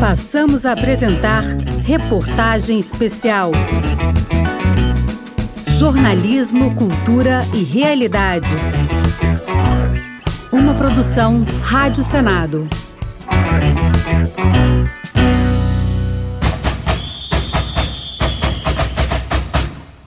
Passamos 0.00 0.66
a 0.66 0.72
apresentar 0.72 1.42
Reportagem 1.82 2.78
Especial. 2.78 3.50
Jornalismo, 5.66 6.74
Cultura 6.74 7.40
e 7.54 7.64
Realidade. 7.64 8.50
Uma 10.52 10.74
produção 10.74 11.46
Rádio 11.62 12.02
Senado. 12.02 12.68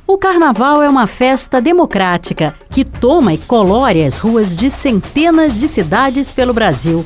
O 0.05 0.17
Carnaval 0.17 0.83
é 0.83 0.89
uma 0.89 1.07
festa 1.07 1.59
democrática 1.59 2.55
que 2.69 2.85
toma 2.85 3.33
e 3.33 3.37
colore 3.39 4.03
as 4.03 4.19
ruas 4.19 4.55
de 4.55 4.69
centenas 4.69 5.59
de 5.59 5.67
cidades 5.67 6.31
pelo 6.31 6.53
Brasil. 6.53 7.03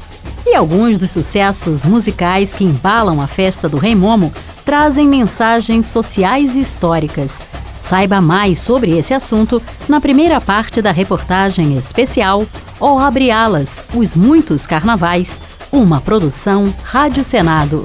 Alguns 0.55 0.99
dos 0.99 1.11
sucessos 1.11 1.83
musicais 1.83 2.53
que 2.53 2.63
embalam 2.63 3.19
a 3.19 3.27
festa 3.27 3.67
do 3.67 3.75
Rei 3.75 3.95
Momo 3.95 4.31
trazem 4.63 5.07
mensagens 5.07 5.87
sociais 5.87 6.55
e 6.55 6.61
históricas. 6.61 7.41
Saiba 7.81 8.21
mais 8.21 8.59
sobre 8.59 8.97
esse 8.97 9.13
assunto 9.13 9.61
na 9.89 9.99
primeira 9.99 10.39
parte 10.39 10.81
da 10.81 10.91
reportagem 10.91 11.75
especial 11.75 12.45
O 12.79 12.97
Abre 12.97 13.29
Alas, 13.29 13.83
os 13.93 14.15
muitos 14.15 14.65
carnavais, 14.65 15.41
uma 15.71 15.99
produção 15.99 16.73
Rádio 16.83 17.25
Senado. 17.25 17.83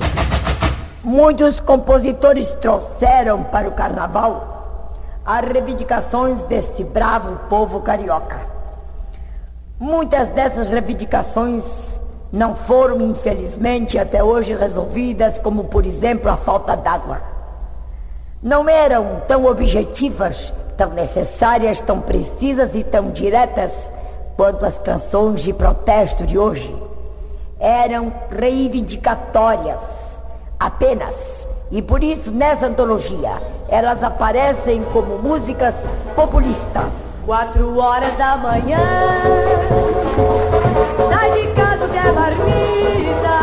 Muitos 1.02 1.58
compositores 1.60 2.46
trouxeram 2.60 3.42
para 3.42 3.68
o 3.68 3.72
carnaval 3.72 4.94
as 5.26 5.40
reivindicações 5.40 6.42
deste 6.42 6.84
bravo 6.84 7.34
povo 7.48 7.80
carioca. 7.80 8.38
Muitas 9.80 10.28
dessas 10.28 10.68
reivindicações 10.68 11.87
não 12.32 12.54
foram, 12.54 13.00
infelizmente, 13.00 13.98
até 13.98 14.22
hoje 14.22 14.54
resolvidas, 14.54 15.38
como, 15.38 15.64
por 15.64 15.86
exemplo, 15.86 16.30
a 16.30 16.36
falta 16.36 16.76
d'água. 16.76 17.20
Não 18.42 18.68
eram 18.68 19.22
tão 19.26 19.46
objetivas, 19.46 20.52
tão 20.76 20.90
necessárias, 20.90 21.80
tão 21.80 22.00
precisas 22.00 22.74
e 22.74 22.84
tão 22.84 23.10
diretas 23.10 23.72
quanto 24.36 24.64
as 24.64 24.78
canções 24.78 25.40
de 25.40 25.52
protesto 25.52 26.26
de 26.26 26.38
hoje. 26.38 26.74
Eram 27.58 28.12
reivindicatórias, 28.30 29.80
apenas 30.60 31.38
e 31.70 31.82
por 31.82 32.02
isso, 32.02 32.32
nessa 32.32 32.66
antologia, 32.66 33.32
elas 33.68 34.02
aparecem 34.02 34.82
como 34.84 35.18
músicas 35.18 35.74
populistas. 36.16 36.86
Quatro 37.26 37.78
horas 37.78 38.16
da 38.16 38.38
manhã, 38.38 38.78
Marmita, 42.12 43.38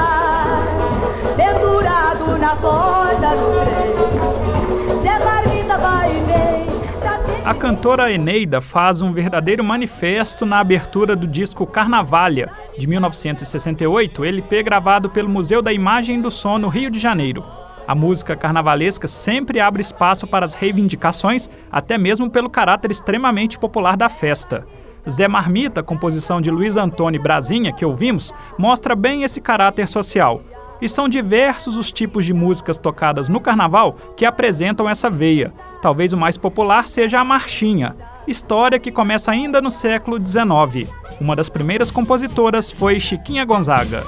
pendurado 1.35 2.37
na 2.37 2.55
porta 2.55 3.35
do 3.35 3.65
trem. 3.65 5.01
Zé 5.01 5.19
Marmita 5.23 5.77
vai 5.77 6.09
e 6.09 6.21
vem. 6.21 7.45
A 7.45 7.53
cantora 7.53 8.11
Eneida 8.11 8.59
faz 8.59 9.01
um 9.01 9.13
verdadeiro 9.13 9.63
manifesto 9.63 10.45
na 10.45 10.59
abertura 10.59 11.15
do 11.15 11.27
disco 11.27 11.67
Carnavalha, 11.67 12.51
de 12.77 12.87
1968, 12.87 14.25
LP 14.25 14.63
gravado 14.63 15.09
pelo 15.09 15.29
Museu 15.29 15.61
da 15.61 15.71
Imagem 15.71 16.19
do 16.19 16.31
Som 16.31 16.57
no 16.57 16.67
Rio 16.67 16.89
de 16.89 16.99
Janeiro. 16.99 17.43
A 17.87 17.93
música 17.93 18.35
carnavalesca 18.35 19.07
sempre 19.07 19.59
abre 19.59 19.81
espaço 19.81 20.25
para 20.25 20.43
as 20.43 20.55
reivindicações, 20.55 21.47
até 21.71 21.99
mesmo 21.99 22.31
pelo 22.31 22.49
caráter 22.49 22.89
extremamente 22.89 23.59
popular 23.59 23.95
da 23.95 24.09
festa. 24.09 24.65
Zé 25.09 25.27
Marmita, 25.27 25.83
composição 25.83 26.41
de 26.41 26.49
Luiz 26.49 26.77
Antônio 26.77 27.21
Brasinha, 27.21 27.71
que 27.71 27.85
ouvimos, 27.85 28.33
mostra 28.57 28.95
bem 28.95 29.23
esse 29.23 29.39
caráter 29.39 29.87
social. 29.87 30.41
E 30.81 30.89
são 30.89 31.07
diversos 31.07 31.77
os 31.77 31.91
tipos 31.91 32.25
de 32.25 32.33
músicas 32.33 32.77
tocadas 32.77 33.29
no 33.29 33.39
carnaval 33.39 33.95
que 34.17 34.25
apresentam 34.25 34.89
essa 34.89 35.09
veia. 35.09 35.53
Talvez 35.81 36.11
o 36.13 36.17
mais 36.17 36.37
popular 36.37 36.87
seja 36.87 37.19
a 37.19 37.23
marchinha, 37.23 37.95
história 38.27 38.79
que 38.79 38.91
começa 38.91 39.31
ainda 39.31 39.61
no 39.61 39.71
século 39.71 40.17
XIX. 40.17 40.89
Uma 41.21 41.35
das 41.35 41.49
primeiras 41.49 41.91
compositoras 41.91 42.71
foi 42.71 42.99
Chiquinha 42.99 43.45
Gonzaga. 43.45 44.03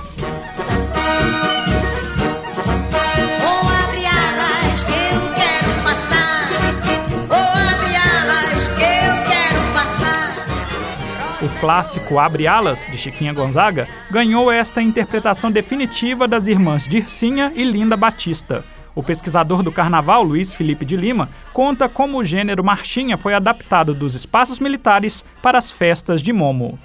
Clássico 11.59 12.19
Abre 12.19 12.47
Alas, 12.47 12.85
de 12.85 12.97
Chiquinha 12.97 13.33
Gonzaga, 13.33 13.87
ganhou 14.11 14.51
esta 14.51 14.81
interpretação 14.81 15.51
definitiva 15.51 16.27
das 16.27 16.47
irmãs 16.47 16.87
Dircinha 16.87 17.51
e 17.55 17.63
Linda 17.63 17.97
Batista. 17.97 18.63
O 18.93 19.03
pesquisador 19.03 19.63
do 19.63 19.71
carnaval, 19.71 20.23
Luiz 20.23 20.53
Felipe 20.53 20.85
de 20.85 20.95
Lima, 20.95 21.29
conta 21.53 21.89
como 21.89 22.17
o 22.17 22.23
gênero 22.23 22.63
marchinha 22.63 23.17
foi 23.17 23.33
adaptado 23.33 23.93
dos 23.93 24.15
espaços 24.15 24.59
militares 24.59 25.25
para 25.41 25.57
as 25.57 25.71
festas 25.71 26.21
de 26.21 26.31
Momo. 26.31 26.77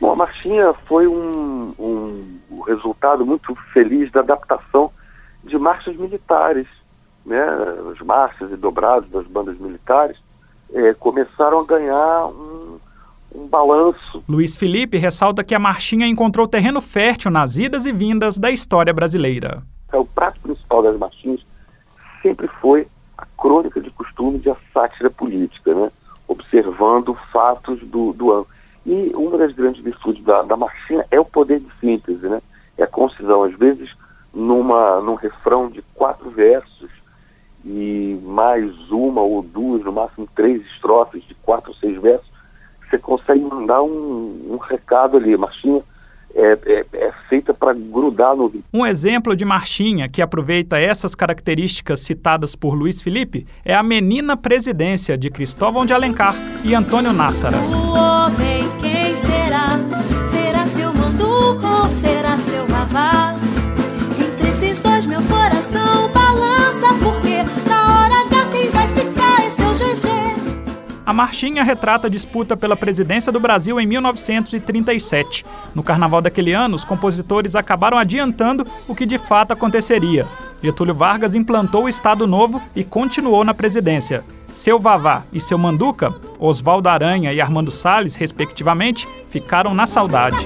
Bom, 0.00 0.12
a 0.12 0.16
marchinha 0.16 0.72
foi 0.84 1.06
um, 1.06 1.74
um, 1.78 2.60
resultado 2.66 3.24
muito 3.26 3.54
feliz 3.72 4.10
da 4.12 4.20
adaptação 4.20 4.92
de 5.42 5.58
marchas 5.58 5.96
militares. 5.96 6.66
Né? 7.26 7.42
As 7.92 8.00
marchas 8.00 8.50
e 8.52 8.56
dobrados 8.56 9.10
das 9.10 9.26
bandas 9.26 9.58
militares 9.58 10.16
é, 10.72 10.94
começaram 10.94 11.60
a 11.60 11.64
ganhar 11.64 12.26
um 12.26 12.53
um 13.34 13.46
balanço. 13.46 14.22
Luiz 14.28 14.56
Felipe 14.56 14.96
ressalta 14.96 15.42
que 15.42 15.54
a 15.54 15.58
marchinha 15.58 16.06
encontrou 16.06 16.46
terreno 16.46 16.80
fértil 16.80 17.30
nas 17.30 17.56
idas 17.56 17.84
e 17.84 17.92
vindas 17.92 18.38
da 18.38 18.50
história 18.50 18.92
brasileira. 18.92 19.62
É, 19.92 19.96
o 19.96 20.04
prato 20.04 20.40
principal 20.40 20.82
das 20.82 20.96
marchinhas 20.96 21.40
sempre 22.22 22.46
foi 22.60 22.86
a 23.18 23.26
crônica 23.36 23.80
de 23.80 23.90
costumes 23.90 24.44
e 24.44 24.50
a 24.50 24.56
sátira 24.72 25.10
política, 25.10 25.74
né? 25.74 25.90
observando 26.28 27.16
fatos 27.32 27.80
do, 27.80 28.12
do 28.12 28.32
ano. 28.32 28.46
E 28.86 29.12
uma 29.14 29.36
das 29.36 29.52
grandes 29.52 29.82
virtudes 29.82 30.22
da, 30.24 30.42
da 30.42 30.56
marchinha 30.56 31.04
é 31.10 31.18
o 31.18 31.24
poder 31.24 31.60
de 31.60 31.68
síntese, 31.80 32.26
né? 32.28 32.40
é 32.78 32.84
a 32.84 32.88
concisão. 32.88 33.42
Às 33.42 33.54
vezes, 33.54 33.90
numa, 34.32 35.00
num 35.00 35.14
refrão 35.14 35.68
de 35.68 35.82
quatro 35.94 36.30
versos 36.30 36.90
e 37.64 38.18
mais 38.22 38.72
uma 38.90 39.22
ou 39.22 39.42
duas, 39.42 39.82
no 39.82 39.92
máximo 39.92 40.28
três 40.34 40.62
estrofes 40.66 41.24
de 41.24 41.34
quatro 41.34 41.70
ou 41.70 41.76
seis 41.76 42.00
versos, 42.00 42.33
você 42.94 42.98
consegue 42.98 43.40
mandar 43.40 43.82
um, 43.82 44.50
um 44.50 44.56
recado 44.56 45.16
ali, 45.16 45.36
marchinha. 45.36 45.82
É, 46.36 46.58
é, 46.66 46.86
é, 46.94 47.12
feita 47.28 47.54
para 47.54 47.72
grudar 47.72 48.34
no 48.34 48.52
Um 48.72 48.84
exemplo 48.84 49.36
de 49.36 49.44
marchinha 49.44 50.08
que 50.08 50.20
aproveita 50.20 50.76
essas 50.76 51.14
características 51.14 52.00
citadas 52.00 52.56
por 52.56 52.74
Luiz 52.74 53.00
Felipe 53.00 53.46
é 53.64 53.72
a 53.72 53.84
Menina 53.84 54.36
Presidência, 54.36 55.16
de 55.16 55.30
Cristóvão 55.30 55.86
de 55.86 55.92
Alencar 55.92 56.34
e 56.64 56.74
Antônio 56.74 57.12
Nássara. 57.12 57.56
A 71.06 71.12
marchinha 71.12 71.62
retrata 71.62 72.06
a 72.06 72.10
disputa 72.10 72.56
pela 72.56 72.74
presidência 72.74 73.30
do 73.30 73.38
Brasil 73.38 73.78
em 73.78 73.86
1937. 73.86 75.44
No 75.74 75.82
carnaval 75.82 76.22
daquele 76.22 76.52
ano, 76.52 76.74
os 76.74 76.84
compositores 76.84 77.54
acabaram 77.54 77.98
adiantando 77.98 78.66
o 78.88 78.94
que 78.94 79.04
de 79.04 79.18
fato 79.18 79.52
aconteceria. 79.52 80.26
Getúlio 80.62 80.94
Vargas 80.94 81.34
implantou 81.34 81.84
o 81.84 81.88
Estado 81.90 82.26
Novo 82.26 82.62
e 82.74 82.82
continuou 82.82 83.44
na 83.44 83.52
presidência. 83.52 84.24
Seu 84.50 84.78
Vavá 84.78 85.24
e 85.30 85.38
seu 85.38 85.58
Manduca, 85.58 86.14
Oswaldo 86.38 86.88
Aranha 86.88 87.34
e 87.34 87.40
Armando 87.40 87.70
Salles, 87.70 88.14
respectivamente, 88.14 89.06
ficaram 89.28 89.74
na 89.74 89.86
saudade. 89.86 90.38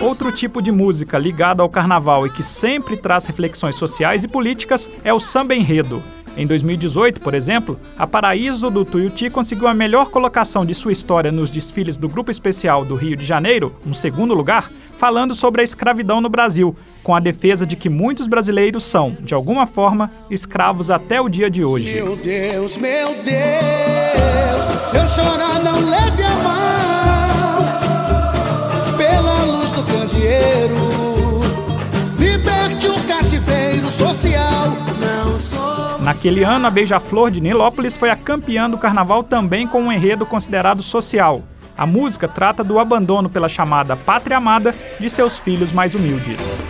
Outro 0.00 0.32
tipo 0.32 0.62
de 0.62 0.72
música 0.72 1.18
ligado 1.18 1.60
ao 1.60 1.68
carnaval 1.68 2.26
e 2.26 2.30
que 2.30 2.42
sempre 2.42 2.96
traz 2.96 3.26
reflexões 3.26 3.74
sociais 3.74 4.24
e 4.24 4.28
políticas 4.28 4.90
é 5.04 5.12
o 5.12 5.20
samba 5.20 5.54
enredo. 5.54 6.02
Em 6.36 6.46
2018, 6.46 7.20
por 7.20 7.34
exemplo, 7.34 7.78
a 7.96 8.06
Paraíso 8.06 8.70
do 8.70 8.84
Tuiuti 8.84 9.28
conseguiu 9.28 9.68
a 9.68 9.74
melhor 9.74 10.08
colocação 10.08 10.64
de 10.64 10.74
sua 10.74 10.92
história 10.92 11.30
nos 11.30 11.50
desfiles 11.50 11.98
do 11.98 12.08
Grupo 12.08 12.30
Especial 12.30 12.84
do 12.84 12.94
Rio 12.94 13.16
de 13.16 13.24
Janeiro, 13.24 13.74
um 13.86 13.92
segundo 13.92 14.32
lugar, 14.32 14.70
falando 14.98 15.34
sobre 15.34 15.60
a 15.60 15.64
escravidão 15.64 16.22
no 16.22 16.30
Brasil, 16.30 16.74
com 17.02 17.14
a 17.14 17.20
defesa 17.20 17.66
de 17.66 17.76
que 17.76 17.90
muitos 17.90 18.26
brasileiros 18.26 18.84
são, 18.84 19.16
de 19.20 19.34
alguma 19.34 19.66
forma, 19.66 20.10
escravos 20.30 20.90
até 20.90 21.20
o 21.20 21.28
dia 21.28 21.50
de 21.50 21.62
hoje. 21.64 21.92
Meu 21.92 22.16
Deus, 22.16 22.78
meu 22.78 23.08
Deus, 23.08 24.90
se 24.90 24.96
eu 24.96 25.08
chorar 25.08 25.62
não 25.62 25.90
leve 25.90 26.22
a 26.22 26.34
mão, 26.36 26.91
Naquele 36.12 36.44
ano, 36.44 36.66
a 36.66 36.70
Beija-Flor 36.70 37.30
de 37.30 37.40
Nilópolis 37.40 37.96
foi 37.96 38.10
a 38.10 38.16
campeã 38.16 38.68
do 38.68 38.76
carnaval 38.76 39.22
também 39.24 39.66
com 39.66 39.80
um 39.80 39.90
enredo 39.90 40.26
considerado 40.26 40.82
social. 40.82 41.42
A 41.74 41.86
música 41.86 42.28
trata 42.28 42.62
do 42.62 42.78
abandono 42.78 43.30
pela 43.30 43.48
chamada 43.48 43.96
pátria 43.96 44.36
amada 44.36 44.74
de 45.00 45.08
seus 45.08 45.40
filhos 45.40 45.72
mais 45.72 45.94
humildes. 45.94 46.60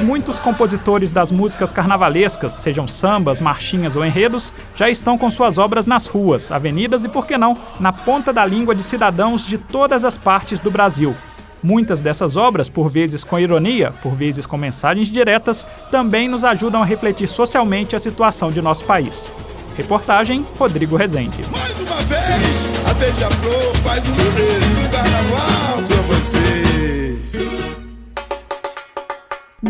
Os 0.00 0.06
muitos 0.06 0.38
compositores 0.38 1.10
das 1.10 1.30
músicas 1.30 1.70
carnavalescas, 1.70 2.54
sejam 2.54 2.88
sambas, 2.88 3.38
marchinhas 3.38 3.96
ou 3.96 4.02
enredos, 4.02 4.50
já 4.74 4.88
estão 4.88 5.18
com 5.18 5.30
suas 5.30 5.58
obras 5.58 5.86
nas 5.86 6.06
ruas, 6.06 6.50
avenidas 6.50 7.04
e, 7.04 7.08
por 7.08 7.26
que 7.26 7.36
não, 7.36 7.54
na 7.78 7.92
ponta 7.92 8.32
da 8.32 8.46
língua 8.46 8.74
de 8.74 8.82
cidadãos 8.82 9.46
de 9.46 9.58
todas 9.58 10.02
as 10.02 10.16
partes 10.16 10.58
do 10.58 10.70
Brasil. 10.70 11.14
Muitas 11.62 12.00
dessas 12.00 12.38
obras, 12.38 12.66
por 12.66 12.88
vezes 12.88 13.22
com 13.22 13.38
ironia, 13.38 13.92
por 14.02 14.16
vezes 14.16 14.46
com 14.46 14.56
mensagens 14.56 15.08
diretas, 15.08 15.66
também 15.90 16.28
nos 16.28 16.44
ajudam 16.44 16.80
a 16.80 16.86
refletir 16.86 17.28
socialmente 17.28 17.94
a 17.94 17.98
situação 17.98 18.50
de 18.50 18.62
nosso 18.62 18.86
país. 18.86 19.30
Reportagem 19.76 20.46
Rodrigo 20.58 20.96
Rezende. 20.96 21.44
Mais 21.52 21.78
uma 21.78 22.00
vez, 22.04 22.88
a 22.88 22.94
Beija-Flor 22.94 23.76
faz 23.84 24.02
um 24.08 24.14
beijo 24.14 24.69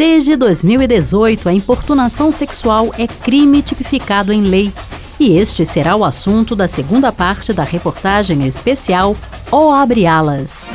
Desde 0.01 0.35
2018, 0.35 1.47
a 1.47 1.53
importunação 1.53 2.33
sexual 2.33 2.91
é 2.97 3.07
crime 3.07 3.61
tipificado 3.61 4.33
em 4.33 4.41
lei. 4.41 4.73
E 5.19 5.37
este 5.37 5.67
será 5.67 5.95
o 5.95 6.07
assunto 6.07 6.57
da 6.57 6.67
segunda 6.67 7.13
parte 7.13 7.53
da 7.53 7.65
reportagem 7.65 8.47
especial 8.47 9.15
O 9.53 9.69
Abre 9.69 10.07
Alas. 10.07 10.71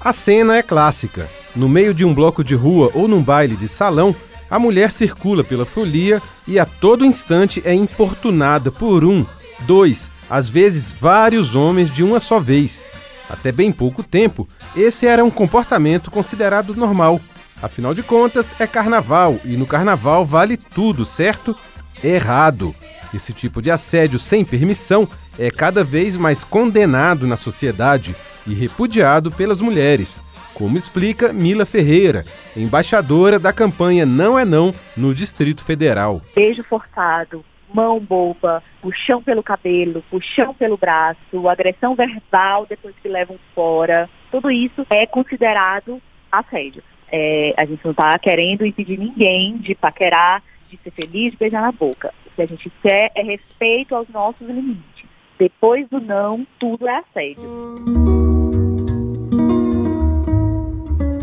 A 0.00 0.12
cena 0.12 0.56
é 0.56 0.62
clássica. 0.62 1.30
No 1.54 1.68
meio 1.68 1.94
de 1.94 2.04
um 2.04 2.12
bloco 2.12 2.42
de 2.42 2.56
rua 2.56 2.90
ou 2.92 3.06
num 3.06 3.22
baile 3.22 3.54
de 3.54 3.68
salão, 3.68 4.12
a 4.50 4.58
mulher 4.58 4.90
circula 4.90 5.44
pela 5.44 5.64
folia 5.64 6.20
e 6.48 6.58
a 6.58 6.66
todo 6.66 7.06
instante 7.06 7.62
é 7.64 7.72
importunada 7.72 8.72
por 8.72 9.04
um, 9.04 9.24
dois, 9.60 10.10
às 10.28 10.48
vezes 10.48 10.90
vários 10.90 11.54
homens 11.54 11.94
de 11.94 12.02
uma 12.02 12.18
só 12.18 12.40
vez. 12.40 12.84
Até 13.28 13.50
bem 13.50 13.72
pouco 13.72 14.02
tempo, 14.02 14.48
esse 14.74 15.06
era 15.06 15.24
um 15.24 15.30
comportamento 15.30 16.10
considerado 16.10 16.74
normal. 16.74 17.20
Afinal 17.62 17.94
de 17.94 18.02
contas, 18.02 18.54
é 18.60 18.66
carnaval 18.66 19.38
e 19.44 19.56
no 19.56 19.66
carnaval 19.66 20.24
vale 20.24 20.56
tudo, 20.56 21.04
certo? 21.04 21.56
Errado. 22.04 22.74
Esse 23.14 23.32
tipo 23.32 23.62
de 23.62 23.70
assédio 23.70 24.18
sem 24.18 24.44
permissão 24.44 25.08
é 25.38 25.50
cada 25.50 25.82
vez 25.82 26.16
mais 26.16 26.44
condenado 26.44 27.26
na 27.26 27.36
sociedade 27.36 28.14
e 28.46 28.54
repudiado 28.54 29.30
pelas 29.30 29.60
mulheres, 29.60 30.22
como 30.54 30.76
explica 30.76 31.32
Mila 31.32 31.66
Ferreira, 31.66 32.24
embaixadora 32.56 33.38
da 33.38 33.52
campanha 33.52 34.06
Não 34.06 34.38
é 34.38 34.44
Não 34.44 34.74
no 34.96 35.14
Distrito 35.14 35.64
Federal. 35.64 36.22
beijo 36.34 36.62
forçado, 36.64 37.44
mão 37.72 38.00
boba, 38.00 38.62
puxão 38.80 39.22
pelo 39.22 39.42
cabelo, 39.42 40.02
puxão 40.10 40.54
pelo 40.54 40.76
braço, 40.76 41.48
agressão 41.48 41.94
verbal 41.94 42.66
depois 42.66 42.94
que 43.02 43.08
levam 43.08 43.38
fora, 43.54 44.08
tudo 44.30 44.50
isso 44.50 44.86
é 44.90 45.06
considerado 45.06 46.00
assédio. 46.30 46.82
É, 47.10 47.54
a 47.56 47.64
gente 47.64 47.84
não 47.84 47.92
está 47.92 48.18
querendo 48.18 48.66
impedir 48.66 48.98
ninguém 48.98 49.56
de 49.58 49.74
paquerar, 49.74 50.42
de 50.68 50.76
ser 50.78 50.90
feliz, 50.90 51.32
de 51.32 51.38
beijar 51.38 51.62
na 51.62 51.72
boca. 51.72 52.12
O 52.26 52.30
que 52.34 52.42
a 52.42 52.46
gente 52.46 52.70
quer 52.82 53.12
é 53.14 53.22
respeito 53.22 53.94
aos 53.94 54.08
nossos 54.08 54.46
limites. 54.46 55.06
Depois 55.38 55.88
do 55.88 56.00
não, 56.00 56.46
tudo 56.58 56.88
é 56.88 56.96
assédio. 56.96 57.44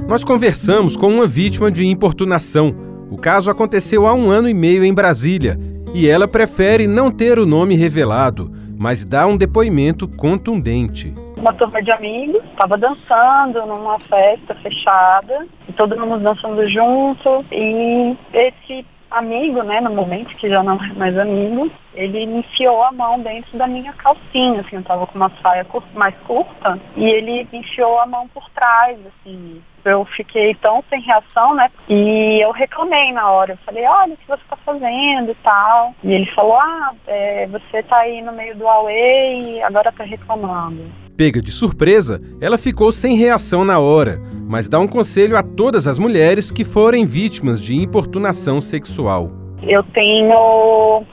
Nós 0.07 0.23
conversamos 0.23 0.95
com 0.95 1.07
uma 1.07 1.25
vítima 1.25 1.71
de 1.71 1.85
importunação. 1.85 2.75
O 3.09 3.17
caso 3.17 3.49
aconteceu 3.49 4.07
há 4.07 4.13
um 4.13 4.29
ano 4.29 4.47
e 4.47 4.53
meio 4.53 4.83
em 4.83 4.93
Brasília 4.93 5.57
e 5.93 6.09
ela 6.09 6.27
prefere 6.27 6.87
não 6.87 7.11
ter 7.11 7.37
o 7.37 7.45
nome 7.45 7.75
revelado, 7.75 8.51
mas 8.77 9.05
dá 9.05 9.27
um 9.27 9.37
depoimento 9.37 10.07
contundente. 10.07 11.13
uma 11.37 11.53
turma 11.53 11.81
de 11.83 11.91
amigos, 11.91 12.41
estava 12.51 12.77
dançando 12.77 13.65
numa 13.65 13.99
festa 13.99 14.55
fechada, 14.55 15.45
todo 15.77 15.99
mundo 15.99 16.23
dançando 16.23 16.67
junto, 16.69 17.45
e 17.51 18.15
esse 18.33 18.85
amigo, 19.13 19.63
né, 19.63 19.79
no 19.81 19.91
momento 19.91 20.35
que 20.35 20.49
já 20.49 20.63
não 20.63 20.75
é 20.83 20.93
mais 20.93 21.17
amigo, 21.17 21.71
ele 21.93 22.23
enfiou 22.23 22.83
a 22.83 22.91
mão 22.91 23.19
dentro 23.19 23.57
da 23.57 23.67
minha 23.67 23.93
calcinha, 23.93 24.61
assim, 24.61 24.77
eu 24.77 24.83
tava 24.83 25.07
com 25.07 25.15
uma 25.15 25.31
saia 25.41 25.65
mais 25.93 26.15
curta, 26.27 26.79
e 26.95 27.05
ele 27.05 27.47
enfiou 27.53 27.99
a 27.99 28.05
mão 28.05 28.27
por 28.27 28.49
trás, 28.49 28.97
assim, 29.05 29.61
eu 29.85 30.05
fiquei 30.05 30.55
tão 30.55 30.83
sem 30.89 31.01
reação, 31.01 31.53
né? 31.53 31.69
E 31.89 32.39
eu 32.41 32.51
reclamei 32.51 33.11
na 33.11 33.29
hora. 33.29 33.53
Eu 33.53 33.57
falei, 33.65 33.85
olha 33.85 34.13
o 34.13 34.17
que 34.17 34.27
você 34.27 34.41
tá 34.49 34.55
fazendo 34.55 35.31
e 35.31 35.35
tal. 35.43 35.93
E 36.03 36.13
ele 36.13 36.25
falou, 36.27 36.57
ah, 36.57 36.93
é, 37.05 37.47
você 37.47 37.83
tá 37.83 37.99
aí 37.99 38.21
no 38.21 38.31
meio 38.31 38.55
do 38.55 38.63
Huawei 38.63 39.57
e 39.57 39.63
agora 39.63 39.91
tá 39.91 40.03
reclamando. 40.03 41.02
Pega 41.15 41.39
de 41.43 41.51
surpresa, 41.51 42.19
ela 42.41 42.57
ficou 42.57 42.91
sem 42.91 43.15
reação 43.15 43.63
na 43.63 43.77
hora, 43.77 44.19
mas 44.47 44.67
dá 44.67 44.79
um 44.79 44.87
conselho 44.87 45.37
a 45.37 45.43
todas 45.43 45.85
as 45.87 45.99
mulheres 45.99 46.51
que 46.51 46.65
forem 46.65 47.05
vítimas 47.05 47.61
de 47.61 47.75
importunação 47.75 48.59
sexual. 48.59 49.31
Eu 49.61 49.83
tenho 49.83 50.35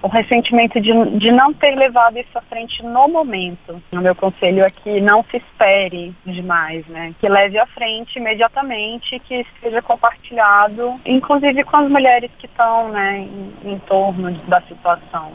o 0.02 0.08
ressentimento 0.08 0.80
de, 0.80 0.90
de 1.18 1.30
não 1.30 1.52
ter 1.52 1.76
levado 1.76 2.18
isso 2.18 2.36
à 2.36 2.40
frente 2.40 2.82
no 2.82 3.08
momento. 3.08 3.80
O 3.94 3.98
meu 3.98 4.14
conselho 4.14 4.64
é 4.64 4.70
que 4.70 5.02
não 5.02 5.22
se 5.30 5.36
espere 5.36 6.14
demais, 6.24 6.84
né? 6.88 7.14
Que 7.20 7.28
leve 7.28 7.58
à 7.58 7.66
frente 7.66 8.18
imediatamente, 8.18 9.20
que 9.20 9.46
seja 9.62 9.82
compartilhado, 9.82 10.98
inclusive 11.04 11.62
com 11.64 11.76
as 11.76 11.90
mulheres 11.90 12.30
que 12.38 12.46
estão, 12.46 12.88
né, 12.88 13.28
em, 13.64 13.72
em 13.72 13.78
torno 13.80 14.32
da 14.48 14.62
situação. 14.62 15.34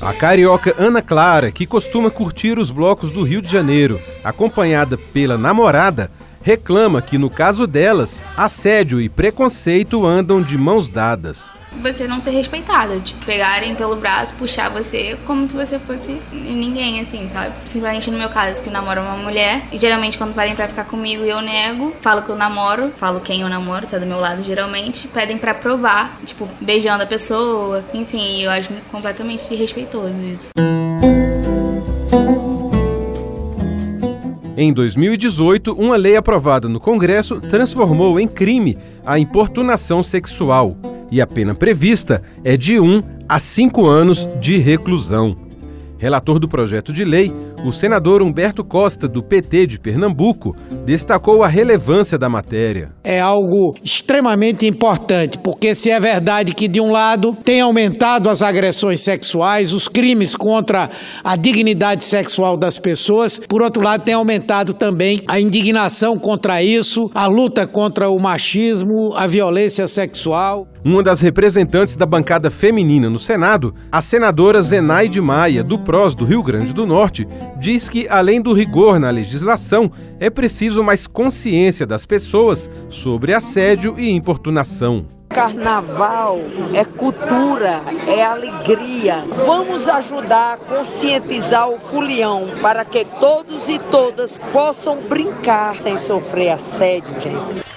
A 0.00 0.12
carioca 0.12 0.76
Ana 0.78 1.02
Clara, 1.02 1.50
que 1.50 1.66
costuma 1.66 2.08
curtir 2.08 2.56
os 2.56 2.70
blocos 2.70 3.10
do 3.10 3.24
Rio 3.24 3.42
de 3.42 3.50
Janeiro, 3.50 4.00
acompanhada 4.22 4.96
pela 4.96 5.36
namorada, 5.36 6.08
reclama 6.40 7.02
que 7.02 7.18
no 7.18 7.28
caso 7.28 7.66
delas, 7.66 8.22
assédio 8.36 9.00
e 9.00 9.08
preconceito 9.08 10.06
andam 10.06 10.40
de 10.40 10.56
mãos 10.56 10.88
dadas. 10.88 11.52
Você 11.80 12.08
não 12.08 12.20
ser 12.20 12.30
respeitada, 12.30 12.98
tipo, 12.98 13.24
pegarem 13.24 13.74
pelo 13.74 13.96
braço, 13.96 14.34
puxar 14.34 14.68
você 14.68 15.16
como 15.26 15.46
se 15.48 15.54
você 15.54 15.78
fosse 15.78 16.18
ninguém, 16.32 17.00
assim, 17.00 17.28
sabe? 17.28 17.52
Simplesmente 17.66 18.10
no 18.10 18.18
meu 18.18 18.28
caso, 18.28 18.62
que 18.62 18.68
eu 18.68 18.72
namoro 18.72 19.00
uma 19.00 19.16
mulher, 19.16 19.62
e 19.72 19.78
geralmente 19.78 20.18
quando 20.18 20.34
pedem 20.34 20.56
pra 20.56 20.68
ficar 20.68 20.84
comigo 20.84 21.22
eu 21.22 21.40
nego, 21.40 21.94
falo 22.00 22.22
que 22.22 22.30
eu 22.30 22.36
namoro, 22.36 22.90
falo 22.96 23.20
quem 23.20 23.42
eu 23.42 23.48
namoro, 23.48 23.86
tá 23.86 23.98
do 23.98 24.06
meu 24.06 24.18
lado 24.18 24.42
geralmente, 24.42 25.08
pedem 25.08 25.38
pra 25.38 25.54
provar, 25.54 26.18
tipo, 26.26 26.48
beijando 26.60 27.04
a 27.04 27.06
pessoa, 27.06 27.84
enfim, 27.94 28.42
eu 28.42 28.50
acho 28.50 28.70
completamente 28.90 29.48
desrespeitoso 29.48 30.14
isso. 30.34 30.50
Em 34.56 34.72
2018, 34.72 35.72
uma 35.72 35.94
lei 35.94 36.16
aprovada 36.16 36.68
no 36.68 36.80
Congresso 36.80 37.40
transformou 37.40 38.18
em 38.18 38.26
crime 38.26 38.76
a 39.06 39.16
importunação 39.16 40.02
sexual 40.02 40.76
e 41.10 41.20
a 41.20 41.26
pena 41.26 41.54
prevista 41.54 42.22
é 42.44 42.56
de 42.56 42.78
1 42.78 43.02
a 43.28 43.40
5 43.40 43.86
anos 43.86 44.28
de 44.40 44.58
reclusão. 44.58 45.47
Relator 45.98 46.38
do 46.38 46.48
projeto 46.48 46.92
de 46.92 47.04
lei, 47.04 47.32
o 47.64 47.72
senador 47.72 48.22
Humberto 48.22 48.64
Costa, 48.64 49.08
do 49.08 49.20
PT 49.20 49.66
de 49.66 49.80
Pernambuco, 49.80 50.54
destacou 50.86 51.42
a 51.42 51.48
relevância 51.48 52.16
da 52.16 52.28
matéria. 52.28 52.92
é 53.02 53.20
algo 53.20 53.74
extremamente 53.82 54.66
importante, 54.66 55.38
porque 55.38 55.74
se 55.74 55.90
é 55.90 55.98
verdade 55.98 56.54
que, 56.54 56.68
de 56.68 56.80
um 56.80 56.92
lado, 56.92 57.34
tem 57.42 57.60
aumentado 57.60 58.28
as 58.28 58.42
agressões 58.42 59.00
sexuais, 59.00 59.72
os 59.72 59.88
crimes 59.88 60.36
contra 60.36 60.90
a 61.24 61.34
dignidade 61.36 62.04
sexual 62.04 62.56
das 62.56 62.78
pessoas, 62.78 63.40
por 63.48 63.60
outro 63.60 63.82
lado, 63.82 64.04
tem 64.04 64.14
aumentado 64.14 64.74
também 64.74 65.22
a 65.26 65.40
indignação 65.40 66.16
contra 66.16 66.62
isso, 66.62 67.10
a 67.14 67.26
luta 67.26 67.66
contra 67.66 68.08
o 68.08 68.20
machismo, 68.20 69.14
a 69.16 69.26
violência 69.26 69.88
sexual. 69.88 70.68
Uma 70.84 71.02
das 71.02 71.20
representantes 71.20 71.96
da 71.96 72.06
bancada 72.06 72.50
feminina 72.50 73.10
no 73.10 73.18
Senado, 73.18 73.74
a 73.90 74.00
senadora 74.00 74.62
Zenaide 74.62 75.20
Maia, 75.20 75.64
do 75.64 75.78
PROS 75.88 76.14
do 76.14 76.26
Rio 76.26 76.42
Grande 76.42 76.74
do 76.74 76.86
Norte, 76.86 77.26
diz 77.56 77.88
que, 77.88 78.06
além 78.10 78.42
do 78.42 78.52
rigor 78.52 79.00
na 79.00 79.08
legislação, 79.08 79.90
é 80.20 80.28
preciso 80.28 80.84
mais 80.84 81.06
consciência 81.06 81.86
das 81.86 82.04
pessoas 82.04 82.68
sobre 82.90 83.32
assédio 83.32 83.98
e 83.98 84.10
importunação. 84.10 85.06
Carnaval 85.30 86.40
é 86.74 86.84
cultura, 86.84 87.80
é 88.06 88.22
alegria. 88.22 89.24
Vamos 89.46 89.88
ajudar 89.88 90.54
a 90.54 90.56
conscientizar 90.58 91.70
o 91.70 91.80
culião 91.80 92.50
para 92.60 92.84
que 92.84 93.06
todos 93.18 93.66
e 93.66 93.78
todas 93.90 94.38
possam 94.52 95.00
brincar 95.08 95.80
sem 95.80 95.96
sofrer 95.96 96.50
assédio, 96.50 97.18
gente. 97.18 97.67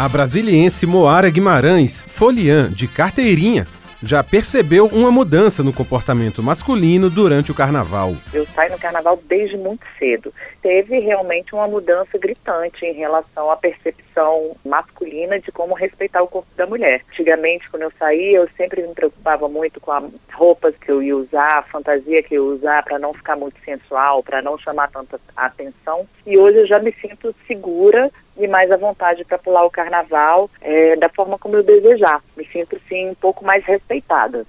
A 0.00 0.08
brasiliense 0.08 0.86
Moara 0.86 1.28
Guimarães, 1.28 2.00
foliã 2.06 2.70
de 2.70 2.88
carteirinha, 2.88 3.66
já 4.02 4.24
percebeu 4.24 4.86
uma 4.86 5.10
mudança 5.10 5.62
no 5.62 5.74
comportamento 5.74 6.42
masculino 6.42 7.10
durante 7.10 7.50
o 7.50 7.54
carnaval. 7.54 8.14
Eu 8.32 8.46
saio 8.46 8.72
no 8.72 8.78
carnaval 8.78 9.22
desde 9.28 9.58
muito 9.58 9.84
cedo. 9.98 10.32
Teve 10.62 11.00
realmente 11.00 11.54
uma 11.54 11.68
mudança 11.68 12.16
gritante 12.16 12.82
em 12.86 12.94
relação 12.94 13.50
à 13.50 13.56
percepção 13.58 14.56
masculina 14.64 15.38
de 15.38 15.52
como 15.52 15.74
respeitar 15.74 16.22
o 16.22 16.28
corpo 16.28 16.48
da 16.56 16.66
mulher. 16.66 17.02
Antigamente, 17.10 17.70
quando 17.70 17.82
eu 17.82 17.92
saía, 17.98 18.38
eu 18.38 18.48
sempre 18.56 18.80
me 18.80 18.94
preocupava 18.94 19.50
muito 19.50 19.78
com 19.82 19.92
as 19.92 20.04
roupas 20.32 20.74
que 20.78 20.90
eu 20.90 21.02
ia 21.02 21.14
usar, 21.14 21.58
a 21.58 21.62
fantasia 21.64 22.22
que 22.22 22.34
eu 22.34 22.46
ia 22.46 22.56
usar 22.56 22.82
para 22.84 22.98
não 22.98 23.12
ficar 23.12 23.36
muito 23.36 23.60
sensual, 23.66 24.22
para 24.22 24.40
não 24.40 24.56
chamar 24.56 24.90
tanta 24.90 25.20
atenção. 25.36 26.06
E 26.26 26.38
hoje 26.38 26.60
eu 26.60 26.66
já 26.66 26.78
me 26.78 26.92
sinto 26.92 27.34
segura 27.46 28.10
e 28.40 28.48
mais 28.48 28.70
à 28.70 28.76
vontade 28.76 29.24
para 29.24 29.38
pular 29.38 29.64
o 29.64 29.70
carnaval 29.70 30.50
é, 30.60 30.96
da 30.96 31.08
forma 31.08 31.38
como 31.38 31.56
eu 31.56 31.62
desejar. 31.62 32.20
Me 32.36 32.46
sinto, 32.46 32.80
sim, 32.88 33.10
um 33.10 33.14
pouco 33.14 33.44
mais 33.44 33.64
respeitada. 33.64 34.42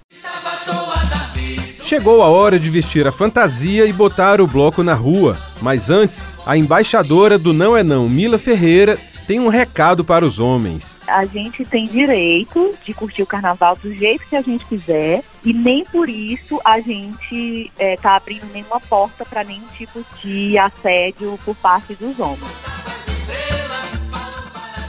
Chegou 1.82 2.22
a 2.22 2.30
hora 2.30 2.58
de 2.58 2.70
vestir 2.70 3.06
a 3.06 3.12
fantasia 3.12 3.86
e 3.86 3.92
botar 3.92 4.40
o 4.40 4.48
bloco 4.48 4.82
na 4.82 4.94
rua. 4.94 5.38
Mas 5.62 5.90
antes, 5.90 6.24
a 6.46 6.56
embaixadora 6.56 7.38
do 7.38 7.52
Não 7.52 7.76
é 7.76 7.84
Não, 7.84 8.08
Mila 8.08 8.40
Ferreira, 8.40 8.98
tem 9.28 9.40
um 9.40 9.48
recado 9.50 10.04
para 10.04 10.26
os 10.26 10.40
homens. 10.40 11.00
A 11.08 11.26
gente 11.26 11.66
tem 11.66 11.88
direito 11.88 12.76
de 12.84 12.94
curtir 12.94 13.24
o 13.24 13.26
carnaval 13.26 13.76
do 13.76 13.94
jeito 13.94 14.26
que 14.28 14.36
a 14.36 14.42
gente 14.42 14.66
quiser 14.66 15.24
e 15.44 15.54
nem 15.54 15.84
por 15.86 16.10
isso 16.10 16.60
a 16.64 16.80
gente 16.80 17.72
está 17.80 18.16
abrindo 18.16 18.46
nenhuma 18.54 18.80
porta 18.80 19.26
para 19.26 19.44
nenhum 19.44 19.68
tipo 19.78 20.04
de 20.22 20.58
assédio 20.58 21.38
por 21.44 21.56
parte 21.56 21.94
dos 21.96 22.20
homens. 22.20 22.81